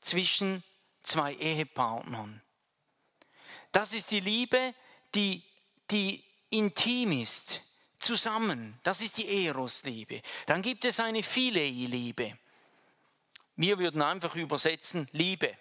zwischen 0.00 0.62
zwei 1.02 1.34
Ehepartnern. 1.34 2.42
Das 3.72 3.94
ist 3.94 4.10
die 4.10 4.20
Liebe, 4.20 4.74
die, 5.14 5.42
die 5.90 6.22
intim 6.50 7.12
ist, 7.12 7.62
zusammen. 7.98 8.78
Das 8.82 9.00
ist 9.00 9.16
die 9.16 9.46
Eros-Liebe. 9.46 10.20
Dann 10.44 10.60
gibt 10.60 10.84
es 10.84 11.00
eine 11.00 11.22
Philei-Liebe. 11.22 12.38
Wir 13.56 13.78
würden 13.78 14.02
einfach 14.02 14.34
übersetzen 14.36 15.08
Liebe. 15.12 15.56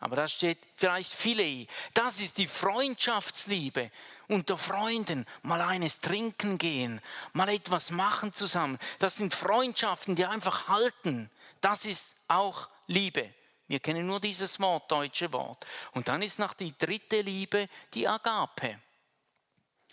Aber 0.00 0.16
da 0.16 0.26
steht 0.26 0.58
vielleicht 0.74 1.12
Philei. 1.12 1.66
Das 1.94 2.20
ist 2.20 2.38
die 2.38 2.48
Freundschaftsliebe. 2.48 3.90
Unter 4.28 4.56
Freunden 4.58 5.26
mal 5.42 5.60
eines 5.60 6.00
trinken 6.00 6.58
gehen, 6.58 7.00
mal 7.32 7.48
etwas 7.48 7.90
machen 7.90 8.32
zusammen. 8.32 8.78
Das 8.98 9.16
sind 9.16 9.34
Freundschaften, 9.34 10.16
die 10.16 10.26
einfach 10.26 10.68
halten. 10.68 11.30
Das 11.66 11.84
ist 11.84 12.14
auch 12.28 12.68
Liebe. 12.86 13.34
Wir 13.66 13.80
kennen 13.80 14.06
nur 14.06 14.20
dieses 14.20 14.60
Wort, 14.60 14.88
deutsche 14.88 15.32
Wort. 15.32 15.66
Und 15.94 16.06
dann 16.06 16.22
ist 16.22 16.38
noch 16.38 16.52
die 16.52 16.78
dritte 16.78 17.22
Liebe 17.22 17.68
die 17.92 18.06
Agape. 18.06 18.78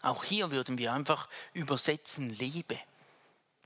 Auch 0.03 0.23
hier 0.23 0.51
würden 0.51 0.77
wir 0.77 0.93
einfach 0.93 1.27
übersetzen 1.51 2.29
Liebe. 2.29 2.79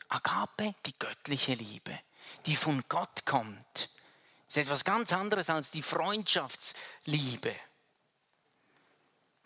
Agape, 0.08 0.74
die 0.86 0.98
göttliche 0.98 1.54
Liebe, 1.56 2.00
die 2.46 2.56
von 2.56 2.82
Gott 2.88 3.26
kommt. 3.26 3.90
Ist 4.48 4.56
etwas 4.56 4.86
ganz 4.86 5.12
anderes 5.12 5.50
als 5.50 5.70
die 5.72 5.84
Freundschaftsliebe. 5.84 7.54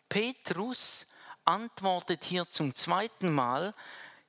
Petrus 0.08 1.08
antwortet 1.46 2.24
hier 2.26 2.48
zum 2.48 2.76
zweiten 2.76 3.34
Mal, 3.34 3.74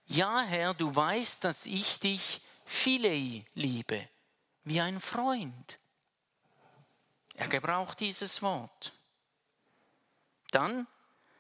ja 0.06 0.40
Herr, 0.40 0.72
du 0.72 0.96
weißt, 0.96 1.44
dass 1.44 1.66
ich 1.66 2.00
dich 2.00 2.40
Philei 2.64 3.44
liebe 3.52 4.08
wie 4.64 4.80
ein 4.80 5.00
Freund. 5.00 5.78
Er 7.34 7.48
gebraucht 7.48 8.00
dieses 8.00 8.42
Wort. 8.42 8.92
Dann 10.50 10.86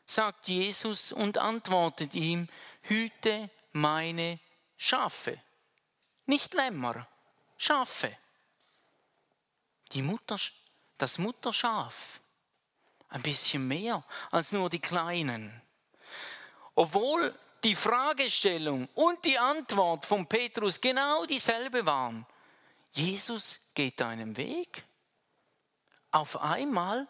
sagt 0.06 0.48
Jesus 0.48 1.12
und 1.12 1.38
antwortet 1.38 2.14
ihm, 2.14 2.48
hüte 2.82 3.50
meine 3.72 4.40
Schafe. 4.76 5.40
Nicht 6.26 6.54
Lämmer, 6.54 7.06
Schafe. 7.56 8.16
Die 9.92 10.02
Mutter, 10.02 10.38
das 10.98 11.18
Mutterschaf. 11.18 12.20
Ein 13.08 13.22
bisschen 13.22 13.68
mehr 13.68 14.02
als 14.30 14.52
nur 14.52 14.70
die 14.70 14.80
Kleinen. 14.80 15.60
Obwohl 16.74 17.38
die 17.62 17.76
Fragestellung 17.76 18.88
und 18.94 19.24
die 19.24 19.38
Antwort 19.38 20.06
von 20.06 20.26
Petrus 20.26 20.80
genau 20.80 21.26
dieselbe 21.26 21.84
waren. 21.84 22.26
Jesus 22.92 23.60
geht 23.74 24.00
deinen 24.00 24.36
Weg. 24.36 24.82
Auf 26.10 26.40
einmal 26.40 27.08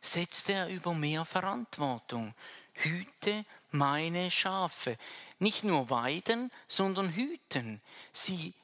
setzt 0.00 0.48
er 0.48 0.68
über 0.68 0.94
mehr 0.94 1.24
Verantwortung. 1.24 2.34
Hüte 2.72 3.44
meine 3.70 4.30
Schafe. 4.30 4.98
Nicht 5.38 5.64
nur 5.64 5.90
weiden, 5.90 6.50
sondern 6.66 7.14
hüten. 7.14 7.80
Sie 8.12 8.54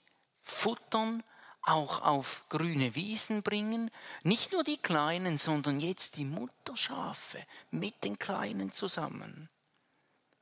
futtern, 0.43 1.23
auch 1.63 2.01
auf 2.01 2.45
grüne 2.49 2.95
Wiesen 2.95 3.43
bringen. 3.43 3.91
Nicht 4.23 4.53
nur 4.53 4.65
die 4.65 4.79
Kleinen, 4.79 5.37
sondern 5.37 5.81
jetzt 5.81 6.17
die 6.17 6.25
Mutterschafe 6.25 7.45
mit 7.71 8.05
den 8.05 8.19
Kleinen 8.19 8.73
zusammen. 8.73 9.51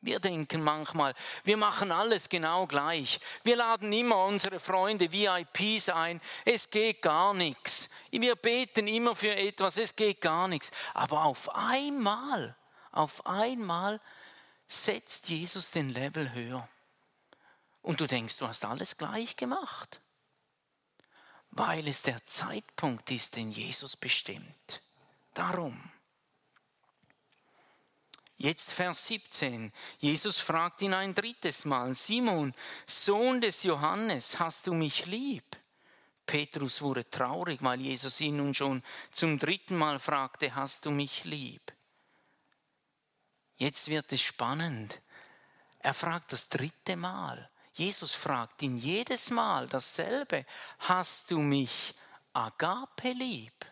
Wir 0.07 0.21
denken 0.21 0.63
manchmal, 0.63 1.15
wir 1.43 1.57
machen 1.57 1.91
alles 1.91 2.29
genau 2.29 2.69
gleich. 2.69 3.19
Wir 3.43 3.57
laden 3.57 3.93
immer 3.93 4.25
unsere 4.25 4.61
Freunde 4.61 5.11
VIPs 5.11 5.89
ein. 5.89 6.21
Es 6.45 6.71
geht 6.71 7.03
gar 7.03 7.35
nichts. 7.35 7.91
Wir 8.13 8.37
beten 8.37 8.87
immer 8.87 9.17
für 9.17 9.35
etwas. 9.35 9.77
Es 9.77 9.97
geht 9.97 10.21
gar 10.21 10.47
nichts. 10.47 10.71
Aber 10.95 11.25
auf 11.25 11.53
einmal, 11.57 12.57
auf 12.93 13.27
einmal 13.27 14.01
setzt 14.69 15.29
Jesus 15.29 15.73
den 15.73 15.91
Level 15.91 16.33
höher. 16.33 16.69
Und 17.83 18.01
du 18.01 18.07
denkst, 18.07 18.37
du 18.37 18.47
hast 18.47 18.65
alles 18.65 18.97
gleich 18.97 19.37
gemacht. 19.37 20.01
Weil 21.51 21.89
es 21.89 22.03
der 22.03 22.25
Zeitpunkt 22.25 23.11
ist, 23.11 23.35
den 23.35 23.51
Jesus 23.51 23.97
bestimmt. 23.97 24.83
Darum. 25.35 25.91
Jetzt 28.39 28.73
Vers 28.73 29.07
17. 29.07 29.73
Jesus 29.99 30.39
fragt 30.39 30.83
ihn 30.83 30.93
ein 30.93 31.15
drittes 31.15 31.65
Mal, 31.65 31.95
Simon, 31.95 32.55
Sohn 32.85 33.41
des 33.41 33.63
Johannes, 33.63 34.39
hast 34.39 34.67
du 34.67 34.75
mich 34.75 35.07
lieb? 35.07 35.57
Petrus 36.27 36.83
wurde 36.83 37.09
traurig, 37.09 37.63
weil 37.63 37.81
Jesus 37.81 38.21
ihn 38.21 38.37
nun 38.37 38.53
schon 38.53 38.83
zum 39.11 39.39
dritten 39.39 39.77
Mal 39.77 39.99
fragte, 39.99 40.55
hast 40.55 40.85
du 40.85 40.91
mich 40.91 41.25
lieb? 41.25 41.63
Jetzt 43.57 43.89
wird 43.89 44.13
es 44.13 44.21
spannend. 44.21 45.01
Er 45.79 45.95
fragt 45.95 46.33
das 46.33 46.49
dritte 46.49 46.97
Mal. 46.97 47.47
Jesus 47.73 48.13
fragt 48.13 48.63
ihn 48.63 48.77
jedes 48.77 49.31
Mal 49.31 49.67
dasselbe. 49.67 50.45
Hast 50.81 51.31
du 51.31 51.39
mich 51.39 51.95
agape 52.33 53.13
lieb? 53.13 53.65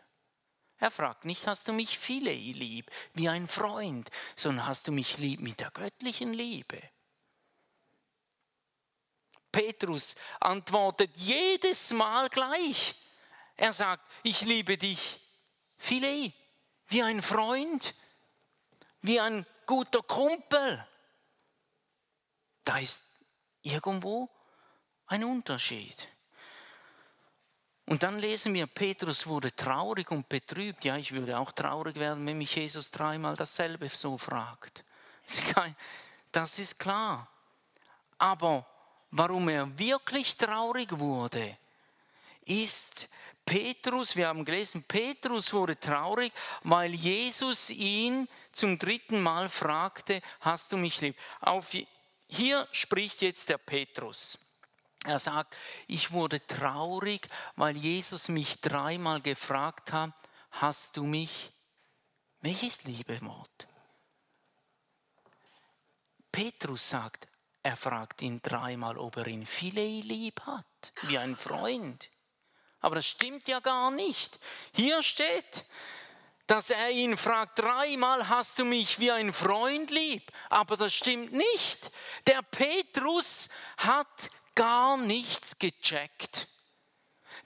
Er 0.85 0.91
fragt 0.91 1.25
nicht, 1.25 1.47
hast 1.47 1.67
du 1.67 1.73
mich 1.73 1.99
viele 1.99 2.31
lieb, 2.31 2.91
wie 3.15 3.31
ein 3.31 3.49
Freund, 3.49 4.11
sondern 4.37 4.67
hast 4.67 4.87
du 4.87 4.93
mich 4.93 5.17
lieb 5.17 5.41
mit 5.41 5.59
der 5.59 5.71
göttlichen 5.71 6.35
Liebe. 6.35 6.79
Petrus 9.51 10.15
antwortet 10.41 11.17
jedes 11.17 11.91
Mal 11.93 12.29
gleich. 12.29 12.95
Er 13.57 13.73
sagt, 13.73 14.05
ich 14.25 14.43
liebe 14.43 14.77
dich, 14.77 15.23
viele, 15.79 16.31
wie 16.89 17.03
ein 17.03 17.23
Freund, 17.23 17.95
wie 19.01 19.19
ein 19.19 19.47
guter 19.65 20.03
Kumpel. 20.03 20.87
Da 22.63 22.77
ist 22.77 23.05
irgendwo 23.63 24.29
ein 25.07 25.25
Unterschied. 25.25 26.11
Und 27.87 28.03
dann 28.03 28.19
lesen 28.19 28.55
wir, 28.55 28.67
Petrus 28.67 29.27
wurde 29.27 29.55
traurig 29.55 30.11
und 30.11 30.29
betrübt. 30.29 30.85
Ja, 30.85 30.97
ich 30.97 31.13
würde 31.13 31.39
auch 31.39 31.53
traurig 31.53 31.97
werden, 31.97 32.27
wenn 32.27 32.39
mich 32.39 32.55
Jesus 32.55 32.91
dreimal 32.91 33.37
dasselbe 33.37 33.89
so 33.89 34.19
fragt. 34.19 34.85
Das 36.33 36.59
ist 36.59 36.81
klar. 36.81 37.29
Aber 38.19 38.67
warum 39.13 39.49
er 39.49 39.79
wirklich 39.79 40.37
traurig 40.37 40.99
wurde, 40.99 41.57
ist 42.45 43.09
Petrus, 43.45 44.17
wir 44.17 44.27
haben 44.27 44.45
gelesen, 44.45 44.83
Petrus 44.83 45.53
wurde 45.53 45.79
traurig, 45.79 46.33
weil 46.65 46.93
Jesus 46.93 47.71
ihn 47.71 48.29
zum 48.51 48.79
dritten 48.79 49.23
Mal 49.23 49.49
fragte, 49.49 50.23
hast 50.41 50.73
du 50.73 50.77
mich 50.77 51.01
lieb? 51.01 51.17
Auf, 51.41 51.71
hier 52.27 52.67
spricht 52.73 53.23
jetzt 53.23 53.49
der 53.49 53.59
Petrus. 53.59 54.39
Er 55.05 55.19
sagt, 55.19 55.57
ich 55.87 56.13
wurde 56.13 56.45
traurig, 56.47 57.29
weil 57.57 57.77
Jesus 57.77 58.29
mich 58.29 58.61
dreimal 58.61 59.21
gefragt 59.21 59.93
hat, 59.93 60.15
hast 60.51 60.97
du 60.97 61.05
mich? 61.05 61.53
Welches 62.41 62.85
Liebewort? 62.85 63.69
Petrus 66.33 66.89
sagt, 66.89 67.29
er 67.63 67.77
fragt 67.77 68.23
ihn 68.23 68.41
dreimal, 68.43 68.99
ob 68.99 69.17
er 69.19 69.27
ihn 69.27 69.47
Philee 69.47 70.01
lieb 70.01 70.41
hat, 70.41 70.93
wie 71.03 71.19
ein 71.19 71.37
Freund. 71.37 72.11
Aber 72.81 72.97
das 72.97 73.07
stimmt 73.07 73.47
ja 73.47 73.61
gar 73.61 73.91
nicht. 73.91 74.39
Hier 74.73 75.03
steht, 75.03 75.65
dass 76.47 76.71
er 76.71 76.91
ihn 76.91 77.17
fragt, 77.17 77.59
dreimal 77.59 78.29
hast 78.29 78.59
du 78.59 78.65
mich 78.65 78.99
wie 79.01 79.11
ein 79.11 79.33
Freund 79.33 79.91
lieb. 79.91 80.31
Aber 80.51 80.77
das 80.77 80.93
stimmt 80.93 81.33
nicht. 81.33 81.91
Der 82.27 82.43
Petrus 82.43 83.49
hat 83.79 84.31
gar 84.55 84.97
nichts 84.97 85.59
gecheckt. 85.59 86.49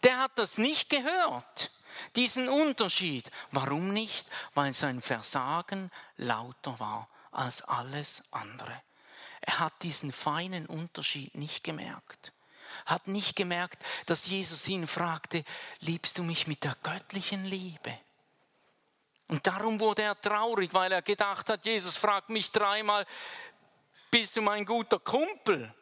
Der 0.02 0.18
hat 0.18 0.32
das 0.36 0.58
nicht 0.58 0.90
gehört, 0.90 1.72
diesen 2.16 2.48
Unterschied. 2.48 3.30
Warum 3.50 3.92
nicht? 3.92 4.26
Weil 4.54 4.72
sein 4.72 5.02
Versagen 5.02 5.90
lauter 6.16 6.78
war 6.78 7.06
als 7.32 7.62
alles 7.62 8.22
andere. 8.30 8.82
Er 9.40 9.60
hat 9.60 9.82
diesen 9.82 10.12
feinen 10.12 10.66
Unterschied 10.66 11.34
nicht 11.34 11.64
gemerkt. 11.64 12.32
Hat 12.86 13.08
nicht 13.08 13.34
gemerkt, 13.34 13.82
dass 14.06 14.26
Jesus 14.26 14.68
ihn 14.68 14.86
fragte, 14.86 15.44
liebst 15.80 16.18
du 16.18 16.22
mich 16.22 16.46
mit 16.46 16.64
der 16.64 16.76
göttlichen 16.82 17.44
Liebe? 17.44 17.98
Und 19.28 19.46
darum 19.46 19.78
wurde 19.80 20.02
er 20.02 20.20
traurig, 20.20 20.72
weil 20.72 20.92
er 20.92 21.02
gedacht 21.02 21.48
hat, 21.50 21.64
Jesus 21.66 21.96
fragt 21.96 22.30
mich 22.30 22.50
dreimal, 22.50 23.06
bist 24.10 24.36
du 24.36 24.42
mein 24.42 24.64
guter 24.64 24.98
Kumpel? 24.98 25.72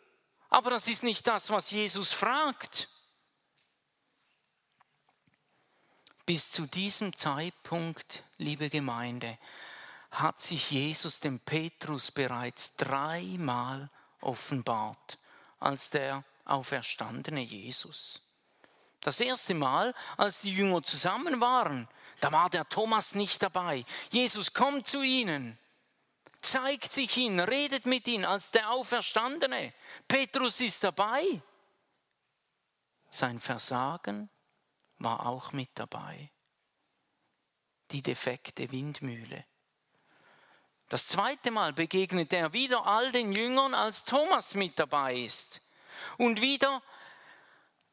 Aber 0.48 0.70
das 0.70 0.88
ist 0.88 1.02
nicht 1.02 1.26
das, 1.26 1.50
was 1.50 1.70
Jesus 1.70 2.12
fragt. 2.12 2.88
Bis 6.24 6.50
zu 6.50 6.66
diesem 6.66 7.14
Zeitpunkt, 7.14 8.22
liebe 8.36 8.68
Gemeinde, 8.68 9.38
hat 10.10 10.40
sich 10.40 10.70
Jesus 10.70 11.20
dem 11.20 11.40
Petrus 11.40 12.10
bereits 12.10 12.74
dreimal 12.74 13.90
offenbart 14.20 15.16
als 15.58 15.90
der 15.90 16.24
auferstandene 16.44 17.42
Jesus. 17.42 18.22
Das 19.00 19.20
erste 19.20 19.54
Mal, 19.54 19.94
als 20.16 20.40
die 20.40 20.52
Jünger 20.52 20.82
zusammen 20.82 21.40
waren, 21.40 21.88
da 22.20 22.32
war 22.32 22.50
der 22.50 22.68
Thomas 22.68 23.14
nicht 23.14 23.42
dabei. 23.42 23.84
Jesus 24.10 24.52
kommt 24.52 24.86
zu 24.86 25.02
ihnen 25.02 25.58
zeigt 26.46 26.92
sich 26.92 27.16
ihn, 27.16 27.40
redet 27.40 27.86
mit 27.86 28.06
ihm 28.08 28.24
als 28.24 28.50
der 28.50 28.70
Auferstandene. 28.70 29.74
Petrus 30.08 30.60
ist 30.60 30.84
dabei. 30.84 31.42
Sein 33.10 33.40
Versagen 33.40 34.30
war 34.98 35.26
auch 35.26 35.52
mit 35.52 35.70
dabei. 35.74 36.30
Die 37.90 38.02
defekte 38.02 38.70
Windmühle. 38.70 39.44
Das 40.88 41.08
zweite 41.08 41.50
Mal 41.50 41.72
begegnet 41.72 42.32
er 42.32 42.52
wieder 42.52 42.86
all 42.86 43.10
den 43.10 43.32
Jüngern, 43.32 43.74
als 43.74 44.04
Thomas 44.04 44.54
mit 44.54 44.78
dabei 44.78 45.16
ist. 45.16 45.60
Und 46.16 46.40
wieder, 46.40 46.80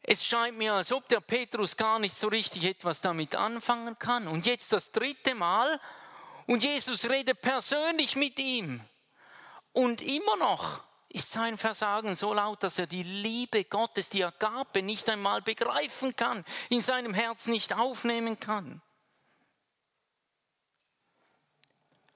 es 0.03 0.25
scheint 0.25 0.57
mir, 0.57 0.73
als 0.73 0.91
ob 0.91 1.07
der 1.07 1.21
Petrus 1.21 1.75
gar 1.75 1.97
nicht 1.97 2.15
so 2.15 2.27
richtig 2.27 2.65
etwas 2.65 3.01
damit 3.01 3.35
anfangen 3.35 3.97
kann. 3.97 4.27
Und 4.27 4.45
jetzt 4.45 4.73
das 4.73 4.91
dritte 4.91 5.33
Mal, 5.33 5.79
und 6.45 6.63
Jesus 6.63 7.09
redet 7.09 7.41
persönlich 7.41 8.15
mit 8.15 8.39
ihm. 8.39 8.81
Und 9.71 10.01
immer 10.01 10.35
noch 10.37 10.83
ist 11.09 11.31
sein 11.31 11.57
Versagen 11.57 12.15
so 12.15 12.33
laut, 12.33 12.63
dass 12.63 12.79
er 12.79 12.87
die 12.87 13.03
Liebe 13.03 13.65
Gottes, 13.65 14.09
die 14.09 14.23
Agape, 14.23 14.81
nicht 14.81 15.09
einmal 15.09 15.41
begreifen 15.41 16.15
kann, 16.15 16.43
in 16.69 16.81
seinem 16.81 17.13
Herz 17.13 17.47
nicht 17.47 17.73
aufnehmen 17.73 18.39
kann. 18.39 18.81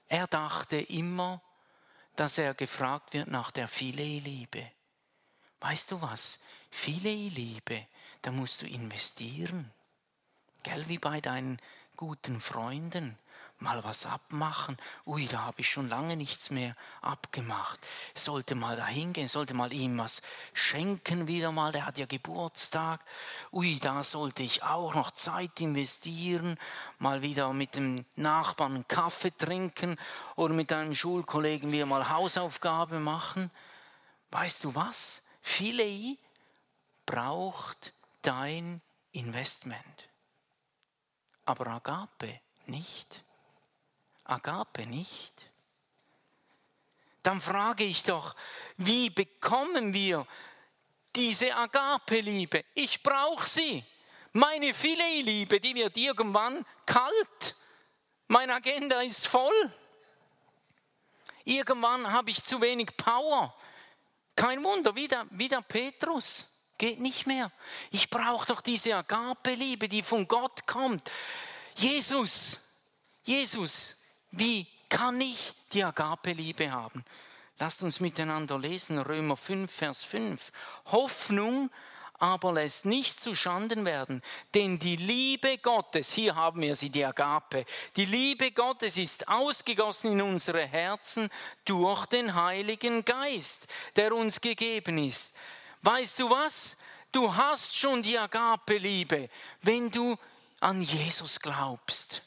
Er 0.08 0.26
dachte 0.26 0.76
immer, 0.76 1.42
dass 2.16 2.38
er 2.38 2.54
gefragt 2.54 3.14
wird 3.14 3.28
nach 3.28 3.50
der 3.50 3.68
Philee-Liebe. 3.68 4.70
Weißt 5.60 5.92
du 5.92 6.02
was? 6.02 6.40
Philee-Liebe, 6.70 7.86
da 8.22 8.32
musst 8.32 8.62
du 8.62 8.66
investieren. 8.66 9.72
Gell, 10.64 10.88
wie 10.88 10.98
bei 10.98 11.20
deinen 11.20 11.60
guten 11.96 12.40
Freunden 12.40 13.16
mal 13.60 13.82
was 13.84 14.06
abmachen. 14.06 14.76
Ui, 15.06 15.26
da 15.26 15.42
habe 15.42 15.60
ich 15.60 15.70
schon 15.70 15.88
lange 15.88 16.16
nichts 16.16 16.50
mehr 16.50 16.76
abgemacht. 17.00 17.80
Sollte 18.14 18.54
mal 18.54 18.76
dahin 18.76 19.12
gehen, 19.12 19.28
sollte 19.28 19.54
mal 19.54 19.72
ihm 19.72 19.98
was 19.98 20.22
schenken 20.52 21.26
wieder 21.26 21.52
mal, 21.52 21.72
der 21.72 21.86
hat 21.86 21.98
ja 21.98 22.06
Geburtstag. 22.06 23.04
Ui, 23.52 23.78
da 23.80 24.02
sollte 24.02 24.42
ich 24.42 24.62
auch 24.62 24.94
noch 24.94 25.10
Zeit 25.10 25.60
investieren, 25.60 26.58
mal 26.98 27.22
wieder 27.22 27.52
mit 27.52 27.74
dem 27.74 28.04
Nachbarn 28.16 28.74
einen 28.74 28.88
Kaffee 28.88 29.36
trinken 29.36 29.96
oder 30.36 30.54
mit 30.54 30.72
einem 30.72 30.94
Schulkollegen 30.94 31.72
wieder 31.72 31.86
mal 31.86 32.08
Hausaufgabe 32.08 33.00
machen. 33.00 33.50
Weißt 34.30 34.64
du 34.64 34.74
was? 34.74 35.22
Philee 35.40 36.18
braucht 37.06 37.94
dein 38.22 38.82
Investment. 39.12 40.08
Aber 41.44 41.66
Agape 41.68 42.40
nicht. 42.66 43.24
Agape 44.28 44.86
nicht. 44.86 45.48
Dann 47.22 47.40
frage 47.40 47.84
ich 47.84 48.02
doch, 48.04 48.34
wie 48.76 49.10
bekommen 49.10 49.92
wir 49.92 50.26
diese 51.14 51.54
Agape-Liebe? 51.54 52.64
Ich 52.74 53.02
brauche 53.02 53.46
sie. 53.46 53.84
Meine 54.32 54.72
Filet-Liebe, 54.72 55.60
die 55.60 55.74
wird 55.74 55.96
irgendwann 55.96 56.64
kalt. 56.86 57.56
Meine 58.28 58.54
Agenda 58.54 59.00
ist 59.00 59.26
voll. 59.26 59.72
Irgendwann 61.44 62.10
habe 62.12 62.30
ich 62.30 62.42
zu 62.42 62.60
wenig 62.60 62.96
Power. 62.96 63.54
Kein 64.36 64.62
Wunder, 64.62 64.94
wie 64.94 65.08
der, 65.08 65.26
wie 65.30 65.48
der 65.48 65.62
Petrus. 65.62 66.46
Geht 66.76 67.00
nicht 67.00 67.26
mehr. 67.26 67.50
Ich 67.90 68.08
brauche 68.08 68.46
doch 68.46 68.60
diese 68.60 68.94
Agape-Liebe, 68.94 69.88
die 69.88 70.02
von 70.02 70.28
Gott 70.28 70.66
kommt. 70.66 71.10
Jesus, 71.74 72.60
Jesus, 73.24 73.97
wie 74.30 74.66
kann 74.88 75.20
ich 75.20 75.52
die 75.72 75.84
Agape-Liebe 75.84 76.70
haben? 76.70 77.04
Lasst 77.58 77.82
uns 77.82 78.00
miteinander 78.00 78.58
lesen, 78.58 78.98
Römer 78.98 79.36
5, 79.36 79.70
Vers 79.70 80.04
5. 80.04 80.52
Hoffnung 80.86 81.70
aber 82.18 82.52
lässt 82.52 82.84
nicht 82.84 83.20
zu 83.20 83.34
Schanden 83.34 83.84
werden, 83.84 84.22
denn 84.54 84.78
die 84.78 84.96
Liebe 84.96 85.58
Gottes, 85.58 86.12
hier 86.12 86.34
haben 86.34 86.60
wir 86.62 86.74
sie, 86.74 86.90
die 86.90 87.04
Agape, 87.04 87.64
die 87.96 88.04
Liebe 88.04 88.50
Gottes 88.50 88.96
ist 88.96 89.28
ausgegossen 89.28 90.12
in 90.12 90.22
unsere 90.22 90.66
Herzen 90.66 91.30
durch 91.64 92.06
den 92.06 92.34
Heiligen 92.34 93.04
Geist, 93.04 93.68
der 93.94 94.12
uns 94.12 94.40
gegeben 94.40 94.98
ist. 94.98 95.34
Weißt 95.82 96.18
du 96.18 96.28
was? 96.28 96.76
Du 97.12 97.34
hast 97.34 97.76
schon 97.76 98.02
die 98.02 98.18
Agape-Liebe, 98.18 99.30
wenn 99.62 99.90
du 99.90 100.16
an 100.60 100.82
Jesus 100.82 101.38
glaubst. 101.38 102.22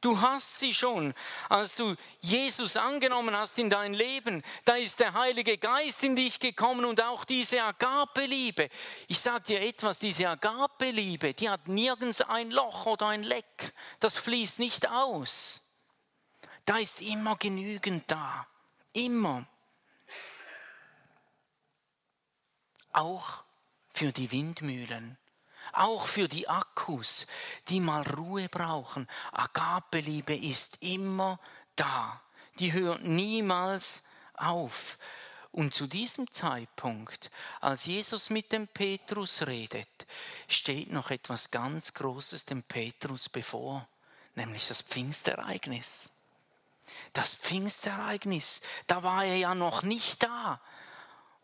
Du 0.00 0.20
hast 0.20 0.60
sie 0.60 0.72
schon, 0.72 1.12
als 1.48 1.76
du 1.76 1.96
Jesus 2.20 2.76
angenommen 2.76 3.36
hast 3.36 3.58
in 3.58 3.68
dein 3.68 3.94
Leben. 3.94 4.44
Da 4.64 4.76
ist 4.76 5.00
der 5.00 5.12
Heilige 5.12 5.58
Geist 5.58 6.04
in 6.04 6.14
dich 6.14 6.38
gekommen 6.38 6.84
und 6.84 7.02
auch 7.02 7.24
diese 7.24 7.62
Agape-Liebe. 7.62 8.68
Ich 9.08 9.18
sage 9.18 9.44
dir 9.44 9.60
etwas, 9.60 9.98
diese 9.98 10.28
Agape-Liebe, 10.28 11.34
die 11.34 11.50
hat 11.50 11.66
nirgends 11.66 12.20
ein 12.20 12.50
Loch 12.50 12.86
oder 12.86 13.08
ein 13.08 13.24
Leck. 13.24 13.74
Das 13.98 14.18
fließt 14.18 14.60
nicht 14.60 14.88
aus. 14.88 15.62
Da 16.64 16.76
ist 16.78 17.00
immer 17.00 17.36
genügend 17.36 18.04
da. 18.08 18.46
Immer. 18.92 19.46
Auch 22.92 23.42
für 23.90 24.12
die 24.12 24.30
Windmühlen 24.30 25.18
auch 25.78 26.06
für 26.06 26.28
die 26.28 26.48
Akkus, 26.48 27.26
die 27.68 27.80
mal 27.80 28.02
Ruhe 28.02 28.48
brauchen. 28.48 29.08
Agape-Liebe 29.32 30.36
ist 30.36 30.78
immer 30.80 31.38
da. 31.76 32.20
Die 32.58 32.72
hört 32.72 33.04
niemals 33.04 34.02
auf. 34.34 34.98
Und 35.50 35.74
zu 35.74 35.86
diesem 35.86 36.30
Zeitpunkt, 36.30 37.30
als 37.60 37.86
Jesus 37.86 38.30
mit 38.30 38.52
dem 38.52 38.68
Petrus 38.68 39.46
redet, 39.46 40.06
steht 40.46 40.92
noch 40.92 41.10
etwas 41.10 41.50
ganz 41.50 41.94
Großes 41.94 42.44
dem 42.44 42.62
Petrus 42.62 43.28
bevor, 43.28 43.86
nämlich 44.34 44.68
das 44.68 44.82
Pfingstereignis. 44.82 46.10
Das 47.12 47.34
Pfingstereignis, 47.34 48.60
da 48.86 49.02
war 49.02 49.24
er 49.24 49.36
ja 49.36 49.54
noch 49.54 49.82
nicht 49.82 50.22
da 50.22 50.60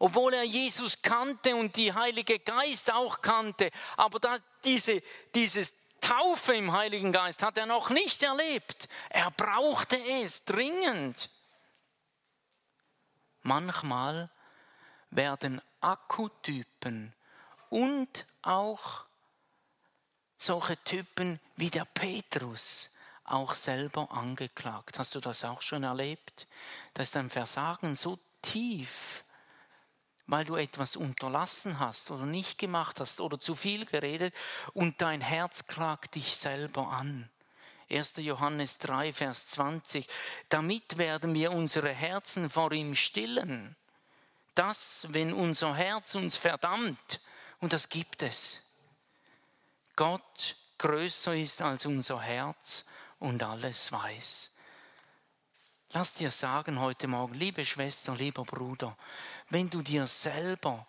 obwohl 0.05 0.35
er 0.35 0.45
Jesus 0.45 1.01
kannte 1.01 1.57
und 1.57 1.75
die 1.77 1.91
Heilige 1.91 2.39
Geist 2.39 2.93
auch 2.93 3.23
kannte. 3.23 3.71
Aber 3.97 4.21
da 4.21 4.37
diese, 4.63 5.03
dieses 5.35 5.73
Taufe 5.99 6.55
im 6.55 6.73
Heiligen 6.73 7.11
Geist 7.11 7.43
hat 7.43 7.57
er 7.57 7.65
noch 7.65 7.89
nicht 7.89 8.23
erlebt. 8.23 8.87
Er 9.09 9.31
brauchte 9.31 9.97
es 10.23 10.45
dringend. 10.45 11.31
Manchmal 13.41 14.29
werden 15.09 15.63
Akkutypen 15.81 17.15
und 17.71 18.27
auch 18.43 19.07
solche 20.37 20.77
Typen 20.85 21.41
wie 21.57 21.71
der 21.71 21.87
Petrus 21.87 22.91
auch 23.25 23.55
selber 23.55 24.13
angeklagt. 24.13 24.99
Hast 24.99 25.15
du 25.15 25.21
das 25.21 25.47
auch 25.47 25.63
schon 25.63 25.83
erlebt? 25.83 26.47
Da 26.93 27.03
ist 27.03 27.17
ein 27.17 27.31
Versagen 27.31 27.95
so 27.95 28.19
tief, 28.43 29.24
weil 30.27 30.45
du 30.45 30.57
etwas 30.57 30.97
unterlassen 30.97 31.79
hast 31.79 32.11
oder 32.11 32.27
nicht 32.27 32.59
gemacht 32.59 33.01
hast 33.01 33.21
oder 33.21 33.39
zu 33.39 33.55
viel 33.55 33.85
geredet 33.87 34.35
und 34.73 35.01
dein 35.03 35.21
Herz 35.21 35.67
klagt 35.67 36.15
dich 36.15 36.37
selber 36.37 36.89
an. 36.89 37.29
1. 37.91 38.17
Johannes 38.19 38.79
3, 38.79 39.13
Vers 39.13 39.49
20. 39.49 40.09
Damit 40.49 40.97
werden 40.97 41.35
wir 41.35 41.53
unsere 41.53 41.91
Herzen 41.91 42.49
vor 42.49 42.73
ihm 42.73 42.95
stillen. 42.95 43.77
Das, 44.55 45.09
wenn 45.11 45.33
unser 45.33 45.75
Herz 45.75 46.15
uns 46.15 46.37
verdammt, 46.37 47.21
und 47.61 47.73
das 47.73 47.89
gibt 47.89 48.23
es. 48.23 48.61
Gott 49.97 50.57
größer 50.79 51.35
ist 51.37 51.63
als 51.63 51.87
unser 51.87 52.21
Herz 52.21 52.85
und 53.19 53.43
alles 53.43 53.93
weiß. 53.93 54.51
Lass 55.91 56.15
dir 56.15 56.31
sagen 56.33 56.81
heute 56.81 57.07
Morgen, 57.07 57.35
liebe 57.35 57.65
Schwester, 57.65 58.17
lieber 58.17 58.43
Bruder, 58.43 58.97
wenn 59.55 59.71
du 59.71 59.83
dir 59.83 60.09
selber, 60.09 60.85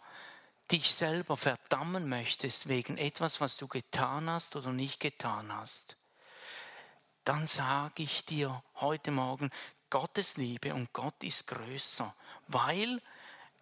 dich 0.72 0.92
selber 0.92 1.38
verdammen 1.38 2.10
möchtest 2.10 2.68
wegen 2.68 2.98
etwas, 2.98 3.40
was 3.40 3.58
du 3.58 3.68
getan 3.68 4.28
hast 4.28 4.56
oder 4.56 4.72
nicht 4.72 5.00
getan 5.00 5.54
hast, 5.54 5.98
dann 7.26 7.46
sage 7.46 8.02
ich 8.02 8.26
dir 8.26 8.64
heute 8.78 9.12
Morgen, 9.12 9.52
Gottes 9.92 10.38
Liebe 10.38 10.74
und 10.74 10.92
Gott 10.94 11.24
ist 11.24 11.46
größer, 11.46 12.12
weil 12.48 13.00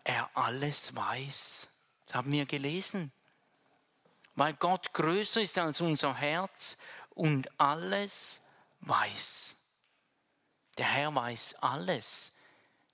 er 0.06 0.30
alles 0.38 0.96
weiß. 0.96 1.68
Das 2.06 2.16
haben 2.16 2.32
wir 2.32 2.46
gelesen. 2.46 3.12
Weil 4.36 4.54
Gott 4.54 4.94
größer 4.94 5.42
ist 5.42 5.58
als 5.58 5.82
unser 5.82 6.16
Herz 6.16 6.78
und 7.10 7.50
alles 7.60 8.40
weiß. 8.80 9.58
Der 10.78 10.86
Herr 10.86 11.14
weiß 11.14 11.56
alles, 11.56 12.32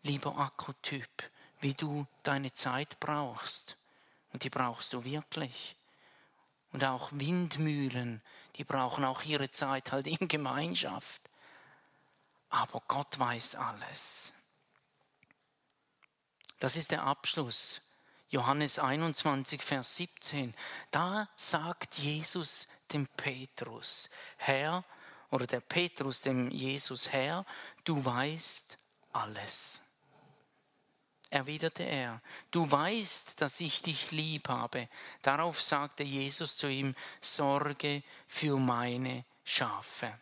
lieber 0.02 0.36
Akkutyp, 0.40 1.30
wie 1.60 1.74
du 1.74 2.08
deine 2.24 2.54
Zeit 2.54 3.00
brauchst. 3.00 3.78
Und 4.32 4.44
die 4.44 4.50
brauchst 4.50 4.94
du 4.94 5.04
wirklich. 5.04 5.76
Und 6.72 6.84
auch 6.84 7.10
Windmühlen, 7.12 8.22
die 8.56 8.64
brauchen 8.64 9.04
auch 9.06 9.24
ihre 9.24 9.50
Zeit 9.52 9.92
halt 9.92 10.08
in 10.08 10.28
Gemeinschaft. 10.28 11.22
Aber 12.50 12.82
Gott 12.88 13.18
weiß 13.18 13.56
alles. 13.56 14.34
Das 16.60 16.76
ist 16.76 16.92
der 16.92 17.04
Abschluss. 17.04 17.82
Johannes 18.30 18.78
21, 18.78 19.62
Vers 19.62 19.96
17. 19.96 20.54
Da 20.92 21.28
sagt 21.36 21.98
Jesus 21.98 22.68
dem 22.92 23.08
Petrus, 23.08 24.10
Herr, 24.38 24.84
oder 25.32 25.48
der 25.48 25.62
Petrus 25.62 26.22
dem 26.22 26.52
Jesus, 26.52 27.12
Herr, 27.12 27.46
du 27.84 28.04
weißt 28.04 28.78
alles. 29.14 29.82
Erwiderte 31.32 31.84
er, 31.84 32.20
du 32.50 32.70
weißt, 32.70 33.40
dass 33.40 33.60
ich 33.60 33.84
dich 33.84 34.12
lieb 34.12 34.50
habe. 34.50 34.90
Darauf 35.22 35.62
sagte 35.62 36.04
Jesus 36.04 36.58
zu 36.58 36.68
ihm, 36.68 36.96
Sorge 37.22 38.02
für 38.28 38.58
meine 38.58 39.26
Schafe. 39.44 40.14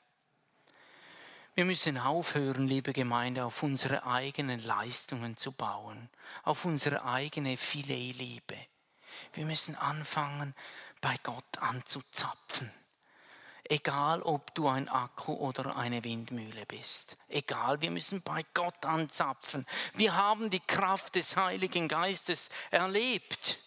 Wir 1.56 1.66
müssen 1.66 1.98
aufhören, 1.98 2.68
liebe 2.68 2.94
Gemeinde, 2.94 3.46
auf 3.46 3.64
unsere 3.64 4.06
eigenen 4.06 4.62
Leistungen 4.64 5.38
zu 5.38 5.52
bauen, 5.54 6.10
auf 6.44 6.66
unsere 6.66 7.04
eigene 7.04 7.58
Filetliebe. 7.58 8.58
Wir 9.34 9.46
müssen 9.46 9.76
anfangen, 9.76 10.54
bei 11.02 11.16
Gott 11.24 11.58
anzuzapfen. 11.58 12.72
Egal, 13.70 14.22
ob 14.22 14.56
du 14.56 14.70
ein 14.70 14.88
Akku 14.88 15.34
oder 15.34 15.76
eine 15.76 16.04
Windmühle 16.06 16.66
bist. 16.66 17.18
Egal, 17.28 17.82
wir 17.82 17.92
müssen 17.92 18.22
bei 18.22 18.46
Gott 18.54 18.86
anzapfen. 18.86 19.66
Wir 19.94 20.16
haben 20.16 20.50
die 20.50 20.62
Kraft 20.62 21.16
des 21.16 21.36
Heiligen 21.36 21.90
Geistes 21.90 22.50
erlebt. 22.72 23.60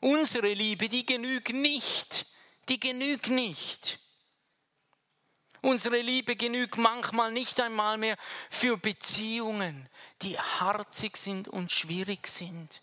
Unsere 0.00 0.52
Liebe, 0.52 0.88
die 0.88 1.04
genügt 1.04 1.52
nicht. 1.52 2.26
Die 2.70 2.80
genügt 2.80 3.28
nicht. 3.28 3.98
Unsere 5.60 6.00
Liebe 6.00 6.36
genügt 6.36 6.78
manchmal 6.78 7.32
nicht 7.32 7.60
einmal 7.60 7.98
mehr 7.98 8.16
für 8.50 8.78
Beziehungen, 8.78 9.88
die 10.22 10.38
harzig 10.38 11.16
sind 11.16 11.48
und 11.48 11.70
schwierig 11.70 12.28
sind. 12.28 12.82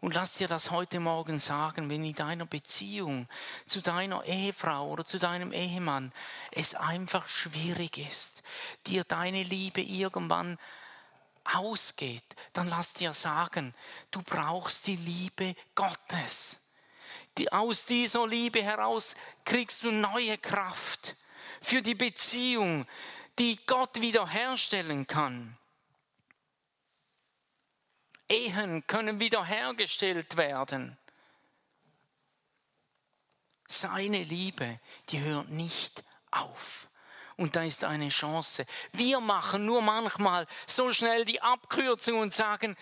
Und 0.00 0.14
lass 0.14 0.34
dir 0.34 0.46
das 0.46 0.70
heute 0.70 1.00
Morgen 1.00 1.38
sagen, 1.38 1.88
wenn 1.88 2.04
in 2.04 2.14
deiner 2.14 2.46
Beziehung 2.46 3.28
zu 3.66 3.80
deiner 3.80 4.24
Ehefrau 4.24 4.90
oder 4.90 5.04
zu 5.04 5.18
deinem 5.18 5.52
Ehemann 5.52 6.12
es 6.52 6.74
einfach 6.74 7.26
schwierig 7.28 7.98
ist, 7.98 8.42
dir 8.86 9.04
deine 9.04 9.42
Liebe 9.42 9.80
irgendwann 9.80 10.58
ausgeht, 11.44 12.24
dann 12.52 12.68
lass 12.68 12.92
dir 12.92 13.12
sagen, 13.12 13.74
du 14.10 14.22
brauchst 14.22 14.86
die 14.86 14.96
Liebe 14.96 15.54
Gottes. 15.74 16.60
Die, 17.38 17.50
aus 17.52 17.84
dieser 17.84 18.26
Liebe 18.26 18.62
heraus 18.62 19.14
kriegst 19.44 19.82
du 19.82 19.90
neue 19.90 20.38
Kraft 20.38 21.16
für 21.60 21.82
die 21.82 21.94
Beziehung, 21.94 22.86
die 23.38 23.58
Gott 23.66 24.00
wiederherstellen 24.00 25.06
kann. 25.06 25.56
Ehen 28.28 28.86
können 28.86 29.20
wiederhergestellt 29.20 30.36
werden. 30.36 30.96
Seine 33.68 34.22
Liebe, 34.22 34.80
die 35.10 35.20
hört 35.20 35.48
nicht 35.50 36.04
auf. 36.30 36.88
Und 37.36 37.54
da 37.54 37.62
ist 37.62 37.84
eine 37.84 38.08
Chance. 38.08 38.64
Wir 38.92 39.20
machen 39.20 39.66
nur 39.66 39.82
manchmal 39.82 40.46
so 40.66 40.92
schnell 40.92 41.24
die 41.24 41.42
Abkürzung 41.42 42.20
und 42.20 42.32
sagen, 42.32 42.76